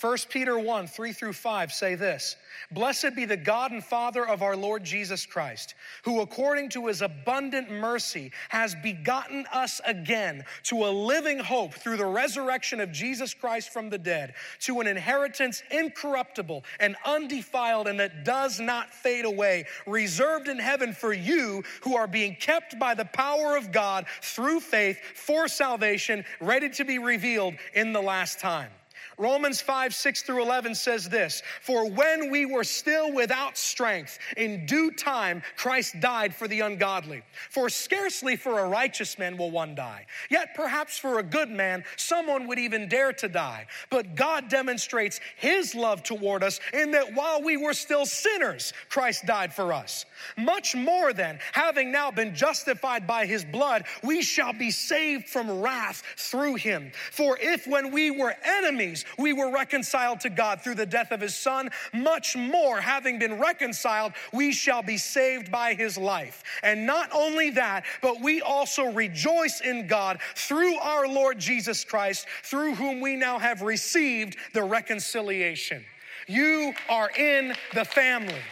1 0.00 0.16
Peter 0.28 0.56
1 0.56 0.86
3 0.86 1.12
through 1.12 1.32
5 1.32 1.72
say 1.72 1.96
this 1.96 2.36
Blessed 2.70 3.16
be 3.16 3.24
the 3.24 3.36
God 3.36 3.72
and 3.72 3.82
Father 3.82 4.24
of 4.24 4.42
our 4.42 4.54
Lord 4.54 4.84
Jesus 4.84 5.26
Christ, 5.26 5.74
who 6.04 6.20
according 6.20 6.68
to 6.70 6.86
his 6.86 7.02
abundant 7.02 7.68
mercy 7.68 8.30
has 8.48 8.76
begotten 8.76 9.44
us 9.52 9.80
again 9.84 10.44
to 10.64 10.84
a 10.84 10.90
living 10.90 11.40
hope 11.40 11.74
through 11.74 11.96
the 11.96 12.06
resurrection 12.06 12.78
of 12.78 12.92
Jesus 12.92 13.34
Christ 13.34 13.72
from 13.72 13.90
the 13.90 13.98
dead, 13.98 14.34
to 14.60 14.78
an 14.78 14.86
inheritance 14.86 15.64
incorruptible 15.72 16.64
and 16.78 16.94
undefiled 17.04 17.88
and 17.88 17.98
that 17.98 18.24
does 18.24 18.60
not 18.60 18.94
fade 18.94 19.24
away, 19.24 19.64
reserved 19.84 20.46
in 20.46 20.60
heaven 20.60 20.92
for 20.92 21.12
you 21.12 21.64
who 21.82 21.96
are 21.96 22.06
being 22.06 22.36
kept 22.36 22.78
by 22.78 22.94
the 22.94 23.04
power 23.06 23.56
of 23.56 23.72
God 23.72 24.06
through 24.22 24.60
faith 24.60 25.00
for 25.16 25.48
salvation, 25.48 26.24
ready 26.40 26.68
to 26.70 26.84
be 26.84 27.00
revealed 27.00 27.54
in 27.74 27.92
the 27.92 28.00
last 28.00 28.38
time. 28.38 28.70
Romans 29.18 29.60
5, 29.60 29.92
6 29.94 30.22
through 30.22 30.42
11 30.42 30.76
says 30.76 31.08
this 31.08 31.42
For 31.60 31.90
when 31.90 32.30
we 32.30 32.46
were 32.46 32.62
still 32.62 33.12
without 33.12 33.58
strength, 33.58 34.18
in 34.36 34.64
due 34.64 34.92
time 34.92 35.42
Christ 35.56 35.98
died 36.00 36.34
for 36.34 36.46
the 36.46 36.60
ungodly. 36.60 37.22
For 37.50 37.68
scarcely 37.68 38.36
for 38.36 38.60
a 38.60 38.68
righteous 38.68 39.18
man 39.18 39.36
will 39.36 39.50
one 39.50 39.74
die, 39.74 40.06
yet 40.30 40.54
perhaps 40.54 40.98
for 40.98 41.18
a 41.18 41.24
good 41.24 41.50
man 41.50 41.84
someone 41.96 42.46
would 42.46 42.60
even 42.60 42.88
dare 42.88 43.12
to 43.14 43.28
die. 43.28 43.66
But 43.90 44.14
God 44.14 44.48
demonstrates 44.48 45.18
his 45.36 45.74
love 45.74 46.04
toward 46.04 46.44
us 46.44 46.60
in 46.72 46.92
that 46.92 47.12
while 47.14 47.42
we 47.42 47.56
were 47.56 47.74
still 47.74 48.06
sinners, 48.06 48.72
Christ 48.88 49.26
died 49.26 49.52
for 49.52 49.72
us. 49.72 50.06
Much 50.36 50.76
more 50.76 51.12
than 51.12 51.40
having 51.52 51.90
now 51.90 52.10
been 52.12 52.34
justified 52.34 53.06
by 53.06 53.26
his 53.26 53.44
blood, 53.44 53.84
we 54.04 54.22
shall 54.22 54.52
be 54.52 54.70
saved 54.70 55.28
from 55.28 55.60
wrath 55.60 56.02
through 56.16 56.54
him. 56.54 56.92
For 57.10 57.36
if 57.40 57.66
when 57.66 57.90
we 57.90 58.12
were 58.12 58.34
enemies, 58.44 59.04
we 59.16 59.32
were 59.32 59.52
reconciled 59.52 60.20
to 60.20 60.30
God 60.30 60.60
through 60.60 60.74
the 60.74 60.86
death 60.86 61.12
of 61.12 61.20
his 61.20 61.34
son, 61.34 61.70
much 61.92 62.36
more, 62.36 62.80
having 62.80 63.18
been 63.18 63.38
reconciled, 63.38 64.12
we 64.32 64.52
shall 64.52 64.82
be 64.82 64.96
saved 64.96 65.50
by 65.50 65.74
his 65.74 65.96
life. 65.96 66.42
And 66.62 66.86
not 66.86 67.10
only 67.12 67.50
that, 67.50 67.84
but 68.02 68.20
we 68.20 68.40
also 68.42 68.92
rejoice 68.92 69.60
in 69.60 69.86
God 69.86 70.20
through 70.34 70.76
our 70.78 71.06
Lord 71.06 71.38
Jesus 71.38 71.84
Christ, 71.84 72.26
through 72.42 72.74
whom 72.74 73.00
we 73.00 73.16
now 73.16 73.38
have 73.38 73.62
received 73.62 74.36
the 74.52 74.62
reconciliation. 74.62 75.84
You 76.26 76.74
are 76.88 77.10
in 77.10 77.54
the 77.74 77.84
family. 77.84 78.42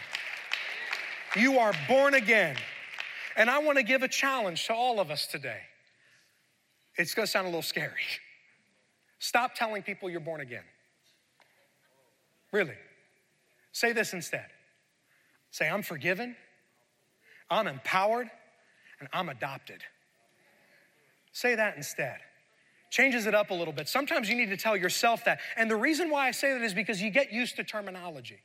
You 1.35 1.59
are 1.59 1.73
born 1.87 2.15
again. 2.15 2.55
And 3.35 3.49
I 3.49 3.59
want 3.59 3.77
to 3.77 3.83
give 3.83 4.01
a 4.01 4.07
challenge 4.07 4.65
to 4.67 4.73
all 4.73 4.99
of 4.99 5.11
us 5.11 5.27
today. 5.27 5.59
It's 6.97 7.13
going 7.13 7.27
to 7.27 7.31
sound 7.31 7.45
a 7.45 7.49
little 7.49 7.61
scary. 7.61 7.93
Stop 9.19 9.55
telling 9.55 9.83
people 9.83 10.09
you're 10.09 10.19
born 10.19 10.41
again. 10.41 10.63
Really. 12.51 12.75
Say 13.71 13.93
this 13.93 14.13
instead 14.13 14.47
say, 15.49 15.67
I'm 15.67 15.81
forgiven, 15.81 16.35
I'm 17.49 17.67
empowered, 17.67 18.29
and 18.99 19.09
I'm 19.11 19.29
adopted. 19.29 19.81
Say 21.31 21.55
that 21.55 21.77
instead. 21.77 22.17
Changes 22.89 23.25
it 23.25 23.35
up 23.35 23.49
a 23.49 23.53
little 23.53 23.73
bit. 23.73 23.87
Sometimes 23.87 24.29
you 24.29 24.35
need 24.35 24.49
to 24.49 24.57
tell 24.57 24.77
yourself 24.77 25.25
that. 25.25 25.39
And 25.55 25.69
the 25.69 25.75
reason 25.75 26.09
why 26.09 26.27
I 26.27 26.31
say 26.31 26.53
that 26.53 26.61
is 26.61 26.73
because 26.73 27.01
you 27.01 27.09
get 27.09 27.33
used 27.33 27.55
to 27.57 27.63
terminology. 27.63 28.39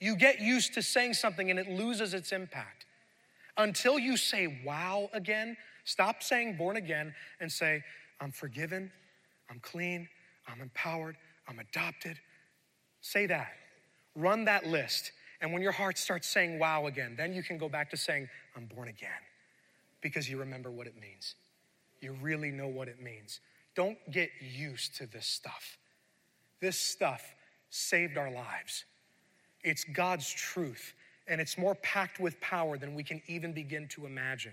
You 0.00 0.16
get 0.16 0.40
used 0.40 0.74
to 0.74 0.82
saying 0.82 1.14
something 1.14 1.50
and 1.50 1.58
it 1.58 1.68
loses 1.68 2.14
its 2.14 2.32
impact. 2.32 2.86
Until 3.56 3.98
you 3.98 4.16
say 4.16 4.62
wow 4.64 5.10
again, 5.12 5.56
stop 5.84 6.22
saying 6.22 6.56
born 6.56 6.76
again 6.76 7.14
and 7.40 7.50
say, 7.50 7.82
I'm 8.20 8.30
forgiven, 8.30 8.90
I'm 9.50 9.60
clean, 9.60 10.08
I'm 10.48 10.60
empowered, 10.60 11.16
I'm 11.48 11.58
adopted. 11.58 12.18
Say 13.00 13.26
that. 13.26 13.52
Run 14.14 14.44
that 14.46 14.66
list. 14.66 15.12
And 15.40 15.52
when 15.52 15.62
your 15.62 15.72
heart 15.72 15.98
starts 15.98 16.26
saying 16.26 16.58
wow 16.58 16.86
again, 16.86 17.14
then 17.16 17.32
you 17.32 17.42
can 17.42 17.58
go 17.58 17.68
back 17.68 17.90
to 17.90 17.96
saying, 17.96 18.28
I'm 18.56 18.66
born 18.66 18.88
again 18.88 19.10
because 20.00 20.28
you 20.28 20.38
remember 20.38 20.70
what 20.70 20.86
it 20.86 20.94
means. 21.00 21.34
You 22.00 22.16
really 22.22 22.50
know 22.50 22.68
what 22.68 22.88
it 22.88 23.00
means. 23.02 23.40
Don't 23.74 23.98
get 24.10 24.30
used 24.40 24.96
to 24.96 25.06
this 25.06 25.26
stuff. 25.26 25.78
This 26.60 26.78
stuff 26.78 27.22
saved 27.70 28.16
our 28.16 28.30
lives. 28.30 28.84
It's 29.62 29.84
God's 29.84 30.32
truth, 30.32 30.94
and 31.26 31.40
it's 31.40 31.58
more 31.58 31.74
packed 31.76 32.20
with 32.20 32.40
power 32.40 32.78
than 32.78 32.94
we 32.94 33.02
can 33.02 33.20
even 33.26 33.52
begin 33.52 33.88
to 33.88 34.06
imagine. 34.06 34.52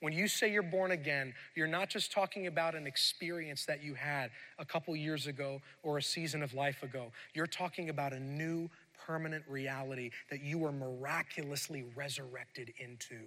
When 0.00 0.12
you 0.12 0.28
say 0.28 0.52
you're 0.52 0.62
born 0.62 0.92
again, 0.92 1.34
you're 1.56 1.66
not 1.66 1.88
just 1.88 2.12
talking 2.12 2.46
about 2.46 2.76
an 2.76 2.86
experience 2.86 3.64
that 3.66 3.82
you 3.82 3.94
had 3.94 4.30
a 4.58 4.64
couple 4.64 4.94
years 4.94 5.26
ago 5.26 5.60
or 5.82 5.98
a 5.98 6.02
season 6.02 6.42
of 6.42 6.54
life 6.54 6.82
ago. 6.84 7.10
You're 7.34 7.48
talking 7.48 7.88
about 7.88 8.12
a 8.12 8.20
new 8.20 8.70
permanent 9.06 9.44
reality 9.48 10.10
that 10.30 10.40
you 10.40 10.58
were 10.58 10.70
miraculously 10.70 11.84
resurrected 11.96 12.72
into. 12.78 13.24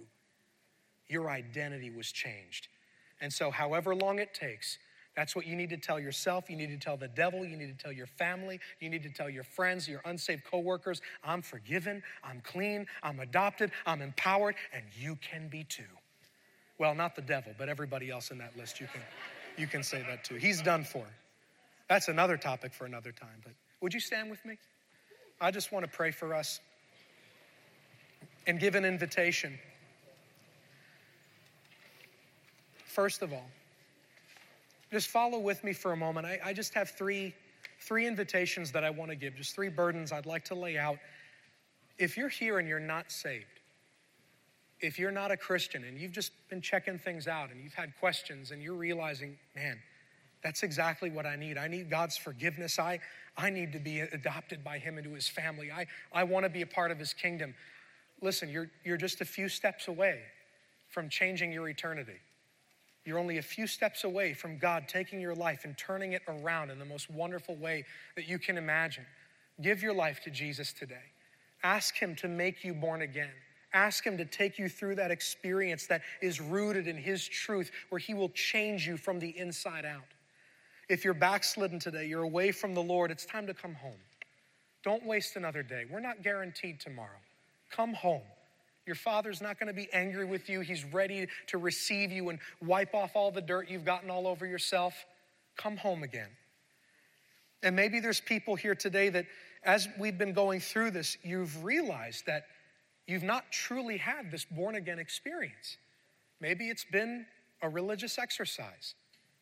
Your 1.08 1.28
identity 1.28 1.90
was 1.90 2.10
changed. 2.10 2.68
And 3.20 3.30
so, 3.30 3.50
however 3.50 3.94
long 3.94 4.18
it 4.18 4.32
takes, 4.32 4.78
that's 5.14 5.36
what 5.36 5.46
you 5.46 5.56
need 5.56 5.68
to 5.70 5.76
tell 5.76 6.00
yourself. 6.00 6.48
You 6.48 6.56
need 6.56 6.70
to 6.70 6.78
tell 6.78 6.96
the 6.96 7.08
devil. 7.08 7.44
You 7.44 7.56
need 7.56 7.76
to 7.76 7.82
tell 7.82 7.92
your 7.92 8.06
family. 8.06 8.60
You 8.80 8.88
need 8.88 9.02
to 9.02 9.10
tell 9.10 9.28
your 9.28 9.44
friends, 9.44 9.86
your 9.86 10.00
unsaved 10.06 10.44
coworkers, 10.44 11.02
I'm 11.22 11.42
forgiven, 11.42 12.02
I'm 12.24 12.40
clean, 12.40 12.86
I'm 13.02 13.20
adopted, 13.20 13.72
I'm 13.84 14.00
empowered, 14.00 14.54
and 14.72 14.84
you 14.98 15.16
can 15.16 15.48
be 15.48 15.64
too. 15.64 15.82
Well, 16.82 16.96
not 16.96 17.14
the 17.14 17.22
devil, 17.22 17.52
but 17.56 17.68
everybody 17.68 18.10
else 18.10 18.32
in 18.32 18.38
that 18.38 18.58
list, 18.58 18.80
you 18.80 18.88
can, 18.92 19.02
you 19.56 19.68
can 19.68 19.84
say 19.84 20.04
that 20.08 20.24
too. 20.24 20.34
He's 20.34 20.60
done 20.60 20.82
for. 20.82 21.04
That's 21.88 22.08
another 22.08 22.36
topic 22.36 22.74
for 22.74 22.86
another 22.86 23.12
time. 23.12 23.40
But 23.44 23.52
would 23.80 23.94
you 23.94 24.00
stand 24.00 24.30
with 24.30 24.44
me? 24.44 24.56
I 25.40 25.52
just 25.52 25.70
want 25.70 25.84
to 25.84 25.88
pray 25.88 26.10
for 26.10 26.34
us 26.34 26.58
and 28.48 28.58
give 28.58 28.74
an 28.74 28.84
invitation. 28.84 29.56
First 32.86 33.22
of 33.22 33.32
all, 33.32 33.48
just 34.90 35.06
follow 35.06 35.38
with 35.38 35.62
me 35.62 35.72
for 35.72 35.92
a 35.92 35.96
moment. 35.96 36.26
I, 36.26 36.40
I 36.46 36.52
just 36.52 36.74
have 36.74 36.90
three, 36.90 37.32
three 37.78 38.08
invitations 38.08 38.72
that 38.72 38.82
I 38.82 38.90
want 38.90 39.12
to 39.12 39.14
give, 39.14 39.36
just 39.36 39.54
three 39.54 39.68
burdens 39.68 40.10
I'd 40.10 40.26
like 40.26 40.46
to 40.46 40.56
lay 40.56 40.78
out. 40.78 40.98
If 41.96 42.16
you're 42.16 42.28
here 42.28 42.58
and 42.58 42.66
you're 42.66 42.80
not 42.80 43.12
saved, 43.12 43.51
if 44.82 44.98
you're 44.98 45.12
not 45.12 45.30
a 45.30 45.36
Christian 45.36 45.84
and 45.84 45.96
you've 45.96 46.12
just 46.12 46.32
been 46.50 46.60
checking 46.60 46.98
things 46.98 47.28
out 47.28 47.50
and 47.50 47.62
you've 47.62 47.74
had 47.74 47.92
questions 48.00 48.50
and 48.50 48.60
you're 48.60 48.74
realizing, 48.74 49.38
man, 49.54 49.78
that's 50.42 50.64
exactly 50.64 51.08
what 51.08 51.24
I 51.24 51.36
need. 51.36 51.56
I 51.56 51.68
need 51.68 51.88
God's 51.88 52.16
forgiveness. 52.16 52.78
I, 52.78 52.98
I 53.36 53.48
need 53.48 53.72
to 53.72 53.78
be 53.78 54.00
adopted 54.00 54.64
by 54.64 54.78
Him 54.78 54.98
into 54.98 55.14
His 55.14 55.28
family. 55.28 55.70
I, 55.70 55.86
I 56.12 56.24
want 56.24 56.44
to 56.44 56.50
be 56.50 56.62
a 56.62 56.66
part 56.66 56.90
of 56.90 56.98
His 56.98 57.14
kingdom. 57.14 57.54
Listen, 58.20 58.48
you're, 58.48 58.68
you're 58.84 58.96
just 58.96 59.20
a 59.20 59.24
few 59.24 59.48
steps 59.48 59.86
away 59.86 60.20
from 60.88 61.08
changing 61.08 61.52
your 61.52 61.68
eternity. 61.68 62.18
You're 63.04 63.18
only 63.18 63.38
a 63.38 63.42
few 63.42 63.66
steps 63.66 64.04
away 64.04 64.34
from 64.34 64.58
God 64.58 64.88
taking 64.88 65.20
your 65.20 65.34
life 65.34 65.64
and 65.64 65.78
turning 65.78 66.12
it 66.12 66.22
around 66.28 66.70
in 66.70 66.78
the 66.78 66.84
most 66.84 67.10
wonderful 67.10 67.56
way 67.56 67.84
that 68.16 68.28
you 68.28 68.38
can 68.38 68.58
imagine. 68.58 69.06
Give 69.60 69.82
your 69.82 69.94
life 69.94 70.20
to 70.24 70.30
Jesus 70.30 70.72
today. 70.72 71.10
Ask 71.62 71.96
Him 71.96 72.16
to 72.16 72.28
make 72.28 72.64
you 72.64 72.74
born 72.74 73.02
again. 73.02 73.30
Ask 73.74 74.04
Him 74.04 74.18
to 74.18 74.24
take 74.24 74.58
you 74.58 74.68
through 74.68 74.96
that 74.96 75.10
experience 75.10 75.86
that 75.86 76.02
is 76.20 76.40
rooted 76.40 76.86
in 76.86 76.96
His 76.96 77.26
truth, 77.26 77.70
where 77.88 77.98
He 77.98 78.14
will 78.14 78.28
change 78.30 78.86
you 78.86 78.96
from 78.96 79.18
the 79.18 79.36
inside 79.38 79.84
out. 79.84 80.02
If 80.88 81.04
you're 81.04 81.14
backslidden 81.14 81.78
today, 81.78 82.06
you're 82.06 82.22
away 82.22 82.52
from 82.52 82.74
the 82.74 82.82
Lord, 82.82 83.10
it's 83.10 83.24
time 83.24 83.46
to 83.46 83.54
come 83.54 83.74
home. 83.74 84.00
Don't 84.84 85.06
waste 85.06 85.36
another 85.36 85.62
day. 85.62 85.84
We're 85.90 86.00
not 86.00 86.22
guaranteed 86.22 86.80
tomorrow. 86.80 87.20
Come 87.70 87.94
home. 87.94 88.22
Your 88.84 88.96
father's 88.96 89.40
not 89.40 89.60
going 89.60 89.68
to 89.68 89.72
be 89.72 89.88
angry 89.92 90.24
with 90.24 90.48
you. 90.48 90.60
He's 90.60 90.84
ready 90.84 91.28
to 91.46 91.58
receive 91.58 92.10
you 92.10 92.30
and 92.30 92.40
wipe 92.60 92.94
off 92.94 93.12
all 93.14 93.30
the 93.30 93.40
dirt 93.40 93.70
you've 93.70 93.84
gotten 93.84 94.10
all 94.10 94.26
over 94.26 94.44
yourself. 94.44 95.06
Come 95.56 95.76
home 95.76 96.02
again. 96.02 96.30
And 97.62 97.76
maybe 97.76 98.00
there's 98.00 98.20
people 98.20 98.56
here 98.56 98.74
today 98.74 99.08
that, 99.10 99.26
as 99.62 99.86
we've 100.00 100.18
been 100.18 100.32
going 100.32 100.58
through 100.58 100.90
this, 100.90 101.16
you've 101.22 101.62
realized 101.62 102.26
that 102.26 102.46
you've 103.06 103.22
not 103.22 103.50
truly 103.50 103.96
had 103.96 104.30
this 104.30 104.44
born 104.44 104.74
again 104.74 104.98
experience. 104.98 105.76
Maybe 106.40 106.68
it's 106.68 106.84
been 106.84 107.26
a 107.62 107.68
religious 107.68 108.18
exercise. 108.18 108.94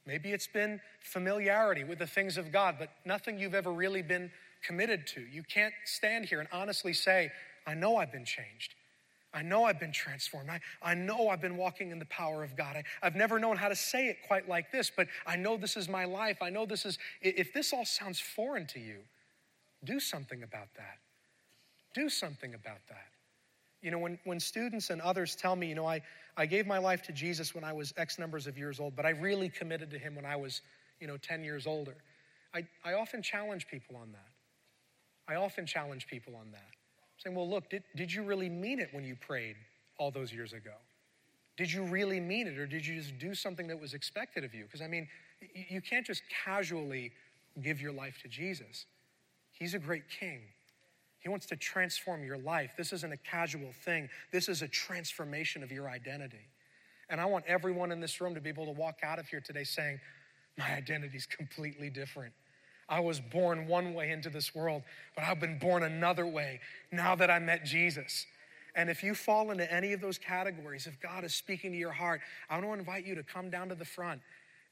Maybe 0.07 0.33
it's 0.33 0.47
been 0.47 0.81
familiarity 1.01 1.85
with 1.85 1.99
the 1.99 2.07
things 2.07 2.37
of 2.37 2.53
God, 2.53 2.77
but 2.79 2.91
nothing 3.05 3.39
you've 3.39 3.55
ever 3.55 3.73
really 3.73 4.03
been 4.03 4.31
committed 4.63 5.07
to. 5.09 5.21
You 5.21 5.43
can't 5.43 5.75
stand 5.85 6.27
here 6.27 6.41
and 6.41 6.49
honestly 6.53 6.93
say, 6.93 7.31
I 7.67 7.75
know 7.75 7.97
I've 7.97 8.13
been 8.13 8.25
changed. 8.25 8.75
I 9.33 9.43
know 9.43 9.65
I've 9.65 9.79
been 9.79 9.93
transformed. 9.93 10.51
I, 10.51 10.61
I 10.83 10.95
know 10.95 11.29
I've 11.29 11.41
been 11.41 11.57
walking 11.57 11.93
in 11.93 11.99
the 11.99 12.07
power 12.07 12.43
of 12.43 12.57
God. 12.57 12.77
I, 12.77 12.83
I've 13.03 13.15
never 13.15 13.39
known 13.39 13.57
how 13.57 13.69
to 13.69 13.77
say 13.77 14.09
it 14.09 14.17
quite 14.27 14.49
like 14.49 14.73
this, 14.73 14.91
but 14.95 15.07
I 15.27 15.37
know 15.37 15.57
this 15.57 15.77
is 15.77 15.89
my 15.89 16.05
life. 16.05 16.39
I 16.43 16.51
know 16.51 16.67
this 16.67 16.85
is, 16.85 16.99
if 17.23 17.53
this 17.53 17.73
all 17.73 17.85
sounds 17.85 18.19
foreign 18.19 18.67
to 18.69 18.81
you, 18.81 18.99
do 19.85 20.01
something 20.01 20.43
about 20.43 20.75
that. 20.77 20.99
Do 21.95 22.09
something 22.09 22.55
about 22.55 22.81
that. 22.89 23.07
You 23.83 23.91
know, 23.91 23.99
when, 23.99 24.19
when 24.25 24.41
students 24.41 24.91
and 24.91 25.01
others 25.01 25.35
tell 25.35 25.57
me, 25.57 25.69
you 25.69 25.75
know, 25.75 25.87
I, 25.87 26.03
I 26.37 26.47
gave 26.47 26.67
my 26.67 26.79
life 26.79 27.03
to 27.03 27.13
Jesus 27.13 27.55
when 27.55 27.65
I 27.65 27.73
was 27.73 27.95
X 27.97 28.19
numbers 28.19 28.47
of 28.47 28.59
years 28.59 28.79
old, 28.79 28.95
but 28.95 29.07
I 29.07 29.11
really 29.11 29.49
committed 29.49 29.91
to 29.91 29.99
him 29.99 30.15
when 30.15 30.27
I 30.27 30.37
was, 30.37 30.61
you 31.01 31.07
know, 31.07 31.17
10 31.17 31.45
years 31.45 31.67
older. 31.67 31.97
I, 32.55 32.67
I 32.85 32.95
often 32.95 33.23
challenge 33.23 33.69
people 33.69 33.97
on 33.97 34.13
that. 34.13 34.29
I 35.29 35.37
often 35.37 35.65
challenge 35.65 36.07
people 36.07 36.35
on 36.37 36.51
that. 36.53 36.71
Saying, 37.19 37.37
well, 37.37 37.49
look, 37.49 37.71
did, 37.71 37.85
did 37.95 38.13
you 38.13 38.23
really 38.23 38.49
mean 38.49 38.81
it 38.81 38.89
when 38.93 39.05
you 39.05 39.17
prayed 39.17 39.57
all 39.99 40.11
those 40.11 40.33
years 40.33 40.53
ago? 40.53 40.75
Did 41.57 41.71
you 41.71 41.85
really 41.85 42.21
mean 42.21 42.47
it, 42.47 42.59
or 42.59 42.67
did 42.67 42.87
you 42.87 42.97
just 42.97 43.19
do 43.19 43.35
something 43.35 43.67
that 43.69 43.79
was 43.79 43.93
expected 43.93 44.45
of 44.45 44.55
you? 44.55 44.65
Because, 44.65 44.81
I 44.81 44.89
mean, 44.89 45.07
you 45.69 45.81
can't 45.83 46.07
just 46.07 46.23
casually 46.45 47.13
give 47.63 47.81
your 47.81 47.93
life 47.93 48.19
to 48.23 48.29
Jesus. 48.29 48.87
He's 49.53 49.75
a 49.75 49.79
great 49.79 50.05
king. 50.09 50.41
He 51.21 51.29
wants 51.29 51.47
to 51.47 51.57
transform 51.57 52.25
your 52.25 52.39
life. 52.39 52.73
This 52.77 52.93
isn't 52.93 53.13
a 53.13 53.17
casual 53.17 53.73
thing, 53.85 54.09
this 54.33 54.49
is 54.49 54.63
a 54.63 54.69
transformation 54.69 55.63
of 55.63 55.71
your 55.71 55.89
identity. 55.89 56.49
And 57.09 57.21
I 57.21 57.27
want 57.27 57.45
everyone 57.47 57.91
in 57.93 58.01
this 58.01 58.21
room 58.21 58.35
to 58.35 58.41
be 58.41 58.49
able 58.49 58.67
to 58.67 58.73
walk 58.73 59.01
out 59.03 59.19
of 59.19 59.27
here 59.29 59.41
today 59.41 59.65
saying, 59.65 60.01
My 60.57 60.73
identity 60.75 61.17
is 61.17 61.27
completely 61.27 61.91
different. 61.91 62.33
I 62.89 63.01
was 63.01 63.21
born 63.21 63.69
one 63.69 63.95
way 63.95 64.11
into 64.11 64.31
this 64.31 64.55
world, 64.55 64.83
but 65.15 65.25
I've 65.25 65.41
been 65.41 65.59
born 65.59 65.85
another 65.85 66.27
way 66.27 66.61
now 66.91 67.15
that 67.17 67.31
I 67.31 67.39
met 67.39 67.65
Jesus. 67.65 68.27
And 68.75 68.89
if 68.89 69.03
you 69.03 69.15
fall 69.15 69.51
into 69.51 69.73
any 69.73 69.93
of 69.93 70.01
those 70.01 70.19
categories, 70.19 70.87
if 70.87 71.01
God 71.01 71.25
is 71.25 71.35
speaking 71.35 71.73
to 71.73 71.79
your 71.79 71.93
heart, 71.93 72.21
I 72.49 72.55
want 72.55 72.67
to 72.67 72.73
invite 72.73 73.05
you 73.05 73.15
to 73.17 73.23
come 73.23 73.51
down 73.51 73.69
to 73.69 73.75
the 73.75 73.85
front. 73.85 74.21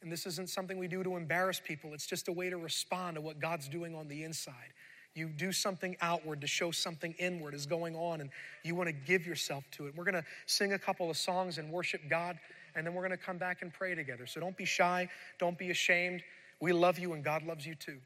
And 0.02 0.10
this 0.10 0.26
isn't 0.26 0.48
something 0.48 0.78
we 0.78 0.88
do 0.88 1.02
to 1.02 1.16
embarrass 1.16 1.60
people, 1.60 1.94
it's 1.94 2.06
just 2.06 2.28
a 2.28 2.32
way 2.32 2.50
to 2.50 2.56
respond 2.56 3.16
to 3.16 3.20
what 3.20 3.40
God's 3.40 3.68
doing 3.68 3.94
on 3.94 4.08
the 4.08 4.24
inside. 4.24 4.72
You 5.14 5.28
do 5.28 5.50
something 5.52 5.96
outward 6.00 6.40
to 6.42 6.46
show 6.46 6.70
something 6.70 7.14
inward 7.18 7.54
is 7.54 7.66
going 7.66 7.96
on, 7.96 8.20
and 8.20 8.30
you 8.64 8.74
want 8.74 8.88
to 8.88 8.92
give 8.92 9.26
yourself 9.26 9.64
to 9.72 9.86
it. 9.86 9.94
We're 9.96 10.04
going 10.04 10.14
to 10.14 10.24
sing 10.46 10.72
a 10.74 10.78
couple 10.78 11.10
of 11.10 11.16
songs 11.16 11.58
and 11.58 11.70
worship 11.72 12.02
God, 12.08 12.38
and 12.76 12.86
then 12.86 12.94
we're 12.94 13.02
going 13.02 13.18
to 13.18 13.24
come 13.24 13.38
back 13.38 13.62
and 13.62 13.72
pray 13.72 13.94
together. 13.94 14.26
So 14.26 14.40
don't 14.40 14.56
be 14.56 14.64
shy, 14.64 15.08
don't 15.38 15.58
be 15.58 15.70
ashamed. 15.70 16.22
We 16.60 16.72
love 16.72 16.98
you, 16.98 17.14
and 17.14 17.24
God 17.24 17.42
loves 17.42 17.66
you 17.66 17.74
too. 17.74 17.98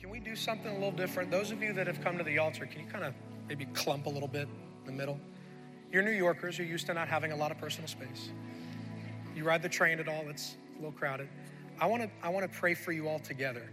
Can 0.00 0.10
we 0.10 0.18
do 0.18 0.34
something 0.34 0.70
a 0.70 0.74
little 0.74 0.92
different? 0.92 1.30
Those 1.30 1.50
of 1.50 1.62
you 1.62 1.72
that 1.74 1.86
have 1.86 2.00
come 2.00 2.16
to 2.16 2.24
the 2.24 2.38
altar, 2.38 2.66
can 2.66 2.80
you 2.80 2.86
kind 2.86 3.04
of 3.04 3.14
maybe 3.48 3.66
clump 3.66 4.06
a 4.06 4.10
little 4.10 4.28
bit 4.28 4.48
in 4.80 4.86
the 4.86 4.92
middle? 4.92 5.20
You're 5.92 6.02
New 6.02 6.10
Yorkers, 6.10 6.56
you're 6.56 6.66
used 6.66 6.86
to 6.86 6.94
not 6.94 7.08
having 7.08 7.32
a 7.32 7.36
lot 7.36 7.50
of 7.50 7.58
personal 7.58 7.86
space. 7.86 8.30
You 9.36 9.44
ride 9.44 9.62
the 9.62 9.68
train 9.68 9.98
at 9.98 10.08
all, 10.08 10.24
it's 10.28 10.56
a 10.72 10.76
little 10.76 10.92
crowded. 10.92 11.28
I 11.80 11.86
want 11.86 12.02
to 12.02 12.10
I 12.22 12.28
want 12.28 12.50
to 12.50 12.58
pray 12.58 12.74
for 12.74 12.92
you 12.92 13.08
all 13.08 13.18
together. 13.18 13.68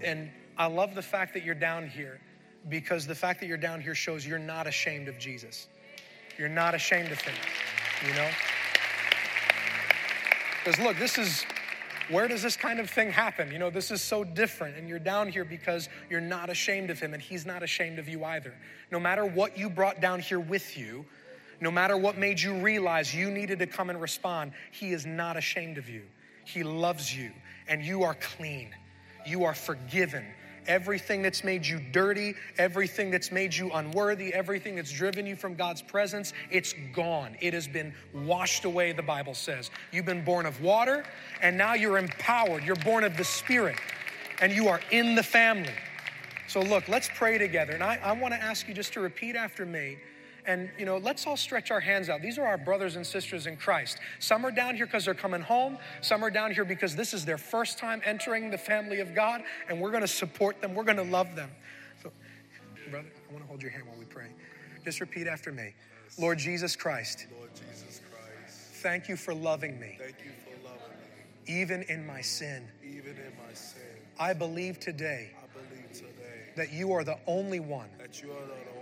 And 0.00 0.30
I 0.58 0.66
love 0.66 0.96
the 0.96 1.02
fact 1.02 1.34
that 1.34 1.44
you're 1.44 1.54
down 1.54 1.88
here 1.88 2.20
because 2.68 3.06
the 3.06 3.14
fact 3.14 3.38
that 3.40 3.46
you're 3.46 3.56
down 3.56 3.80
here 3.80 3.94
shows 3.94 4.26
you're 4.26 4.40
not 4.40 4.66
ashamed 4.66 5.06
of 5.06 5.16
Jesus. 5.18 5.68
You're 6.36 6.48
not 6.48 6.74
ashamed 6.74 7.12
of 7.12 7.20
him, 7.20 7.34
you 8.06 8.14
know? 8.14 8.28
Because 10.64 10.80
look, 10.80 10.98
this 10.98 11.16
is 11.16 11.44
where 12.10 12.26
does 12.26 12.42
this 12.42 12.56
kind 12.56 12.80
of 12.80 12.90
thing 12.90 13.10
happen? 13.10 13.52
You 13.52 13.58
know, 13.58 13.70
this 13.70 13.90
is 13.90 14.00
so 14.00 14.24
different, 14.24 14.76
and 14.76 14.88
you're 14.88 14.98
down 14.98 15.28
here 15.28 15.44
because 15.44 15.88
you're 16.08 16.20
not 16.20 16.48
ashamed 16.50 16.90
of 16.90 16.98
him, 16.98 17.12
and 17.12 17.22
he's 17.22 17.44
not 17.44 17.62
ashamed 17.62 17.98
of 17.98 18.08
you 18.08 18.24
either. 18.24 18.54
No 18.90 18.98
matter 18.98 19.24
what 19.24 19.58
you 19.58 19.68
brought 19.68 20.00
down 20.00 20.20
here 20.20 20.40
with 20.40 20.76
you, 20.76 21.04
no 21.60 21.70
matter 21.70 21.96
what 21.96 22.16
made 22.16 22.40
you 22.40 22.54
realize 22.54 23.14
you 23.14 23.30
needed 23.30 23.58
to 23.58 23.66
come 23.66 23.90
and 23.90 24.00
respond, 24.00 24.52
he 24.72 24.92
is 24.92 25.04
not 25.04 25.36
ashamed 25.36 25.76
of 25.76 25.88
you. 25.88 26.02
He 26.44 26.62
loves 26.62 27.14
you, 27.14 27.30
and 27.68 27.84
you 27.84 28.02
are 28.04 28.14
clean. 28.14 28.70
You 29.26 29.44
are 29.44 29.54
forgiven 29.54 30.24
everything 30.68 31.22
that's 31.22 31.42
made 31.42 31.66
you 31.66 31.80
dirty, 31.92 32.34
everything 32.58 33.10
that's 33.10 33.32
made 33.32 33.54
you 33.54 33.70
unworthy, 33.72 34.32
everything 34.32 34.76
that's 34.76 34.92
driven 34.92 35.26
you 35.26 35.34
from 35.34 35.54
God's 35.54 35.82
presence, 35.82 36.32
it's 36.50 36.74
gone. 36.94 37.36
It 37.40 37.54
has 37.54 37.66
been 37.66 37.92
washed 38.14 38.64
away, 38.64 38.92
the 38.92 39.02
Bible 39.02 39.34
says. 39.34 39.70
You've 39.90 40.06
been 40.06 40.24
born 40.24 40.46
of 40.46 40.60
water, 40.62 41.04
and 41.42 41.58
now 41.58 41.74
you're 41.74 41.98
empowered. 41.98 42.62
You're 42.62 42.76
born 42.76 43.02
of 43.02 43.16
the 43.16 43.24
Spirit, 43.24 43.76
and 44.40 44.52
you 44.52 44.68
are 44.68 44.80
in 44.92 45.14
the 45.14 45.22
family. 45.22 45.74
So, 46.46 46.60
look, 46.60 46.88
let's 46.88 47.10
pray 47.14 47.36
together. 47.38 47.72
And 47.72 47.82
I, 47.82 47.98
I 48.02 48.12
want 48.12 48.32
to 48.32 48.42
ask 48.42 48.68
you 48.68 48.74
just 48.74 48.92
to 48.92 49.00
repeat 49.00 49.36
after 49.36 49.66
me 49.66 49.98
and 50.48 50.70
you 50.78 50.86
know 50.86 50.96
let's 50.96 51.26
all 51.26 51.36
stretch 51.36 51.70
our 51.70 51.78
hands 51.78 52.08
out. 52.08 52.22
These 52.22 52.38
are 52.38 52.46
our 52.46 52.58
brothers 52.58 52.96
and 52.96 53.06
sisters 53.06 53.46
in 53.46 53.56
christ. 53.56 53.98
Some 54.18 54.44
are 54.44 54.50
down 54.50 54.74
here 54.74 54.86
because 54.86 55.04
they're 55.04 55.14
coming 55.14 55.42
home. 55.42 55.78
Some 56.00 56.24
are 56.24 56.30
down 56.30 56.52
here 56.52 56.64
because 56.64 56.96
this 56.96 57.14
is 57.14 57.24
their 57.24 57.38
first 57.38 57.78
time 57.78 58.00
entering 58.04 58.50
the 58.50 58.58
family 58.58 58.98
of 58.98 59.14
god 59.14 59.42
and 59.68 59.80
we're 59.80 59.90
going 59.90 60.00
to 60.00 60.08
support 60.08 60.60
them. 60.60 60.74
We're 60.74 60.84
going 60.84 60.96
to 60.96 61.02
love 61.04 61.36
them. 61.36 61.50
So 62.02 62.10
brother 62.90 63.06
i 63.28 63.32
want 63.32 63.44
to 63.44 63.48
hold 63.48 63.62
your 63.62 63.70
hand 63.70 63.86
while 63.86 63.98
we 63.98 64.06
pray. 64.06 64.28
Just 64.84 65.00
repeat 65.00 65.28
after 65.28 65.52
me. 65.52 65.74
Lord 66.18 66.38
jesus 66.38 66.74
christ. 66.74 67.26
Lord 67.36 67.50
jesus 67.54 68.00
christ. 68.10 68.58
Thank 68.82 69.08
you 69.08 69.16
for 69.16 69.34
loving 69.34 69.78
me. 69.78 69.98
Thank 70.00 70.16
you 70.24 70.32
for 70.44 70.66
loving 70.66 70.96
me. 71.46 71.60
Even 71.60 71.82
in 71.82 72.06
my 72.06 72.22
sin. 72.22 72.66
Even 72.82 73.10
in 73.10 73.32
my 73.46 73.52
sin. 73.52 73.82
I 74.18 74.32
believe 74.32 74.80
today 74.80 75.30
i 75.42 75.46
believe 75.58 75.92
today 75.92 76.08
that 76.56 76.72
you 76.72 76.92
are 76.92 77.04
the 77.04 77.18
only 77.26 77.60
one 77.60 77.88
that 77.98 78.22
you 78.22 78.30
are 78.30 78.46
the 78.46 78.77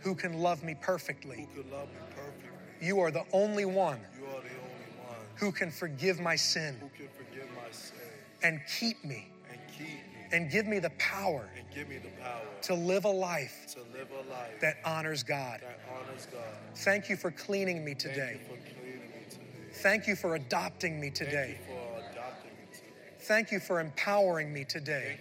who 0.00 0.14
can 0.14 0.40
love 0.40 0.62
me 0.62 0.74
perfectly. 0.80 1.48
Who 1.54 1.62
can 1.62 1.72
love 1.72 1.88
me 1.88 2.00
perfectly. 2.10 2.86
You 2.86 3.00
are 3.00 3.10
the 3.10 3.24
only 3.32 3.64
one. 3.64 4.00
You 4.18 4.26
are 4.26 4.30
the 4.30 4.36
only 4.36 5.06
one. 5.06 5.16
Who 5.36 5.52
can 5.52 5.70
forgive 5.70 6.20
my 6.20 6.36
sin. 6.36 6.76
Who 6.80 6.88
can 6.88 7.08
forgive 7.16 7.48
my 7.54 7.70
sin. 7.70 7.98
And 8.42 8.60
keep 8.78 9.04
me. 9.04 9.28
And 9.50 9.60
keep 9.76 9.86
me. 9.86 10.26
And 10.32 10.50
give 10.50 10.66
me 10.66 10.78
the 10.78 10.90
power. 10.98 11.48
Me 11.76 11.98
the 11.98 12.22
power. 12.22 12.40
To 12.62 12.74
live 12.74 13.04
a 13.04 13.10
life. 13.10 13.74
To 13.74 13.80
live 13.96 14.08
a 14.10 14.30
life. 14.30 14.60
That 14.62 14.76
honors 14.82 15.22
God. 15.22 15.60
That 15.60 15.78
honors 15.94 16.26
God. 16.32 16.40
Thank 16.76 17.10
you 17.10 17.16
for 17.16 17.30
cleaning 17.30 17.84
me 17.84 17.94
today. 17.94 18.40
Thank 18.40 18.48
you 18.48 18.56
for 18.56 18.80
cleaning 18.80 19.00
me 19.10 19.24
today. 19.28 19.72
Thank 19.72 20.06
you 20.06 20.16
for 20.16 20.34
adopting 20.36 20.98
me 20.98 21.10
today. 21.10 21.58
Thank 21.58 21.68
you 21.68 21.74
for 21.74 22.10
adopting 22.10 22.50
me 22.50 22.66
today. 22.72 23.18
Thank 23.20 23.52
you 23.52 23.60
for 23.60 23.80
empowering 23.80 24.54
me 24.54 24.64
today. 24.64 25.18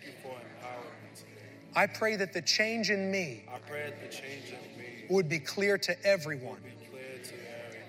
I 1.76 1.88
pray 1.88 2.16
that 2.16 2.34
the 2.34 2.42
change 2.42 2.90
in 2.90 3.12
me. 3.12 3.44
I 3.54 3.58
pray 3.60 3.90
that 3.90 4.02
the 4.02 4.16
change 4.16 4.46
in 4.50 4.80
me 4.80 5.06
would 5.10 5.28
be 5.28 5.40
clear 5.40 5.78
to 5.80 6.06
everyone. 6.06 6.58
Clear 6.90 7.20
to 7.24 7.34
everyone. 7.66 7.86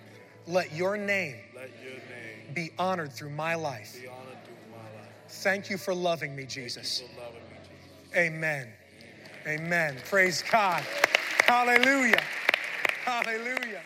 Let 0.47 0.74
your 0.74 0.97
name, 0.97 1.37
Let 1.55 1.70
your 1.82 1.93
name 1.93 2.55
be 2.55 2.70
honored 2.78 3.12
through 3.12 3.30
my 3.30 3.55
life. 3.55 3.97
Be 4.01 4.09
honored 4.09 4.45
through 4.45 4.72
my 4.72 4.78
life. 4.78 5.11
Thank 5.28 5.70
you 5.70 5.78
for 5.78 5.95
loving 5.95 6.34
me, 6.34 6.45
Jesus. 6.45 7.01
you 7.01 7.09
for 7.09 7.20
loving 7.20 7.41
me, 7.43 7.57
Jesus. 7.62 8.16
Amen. 8.16 8.68
Amen. 9.47 9.97
Praise 10.09 10.43
God. 10.43 10.82
Hallelujah. 11.47 12.22
Hallelujah. 13.05 13.82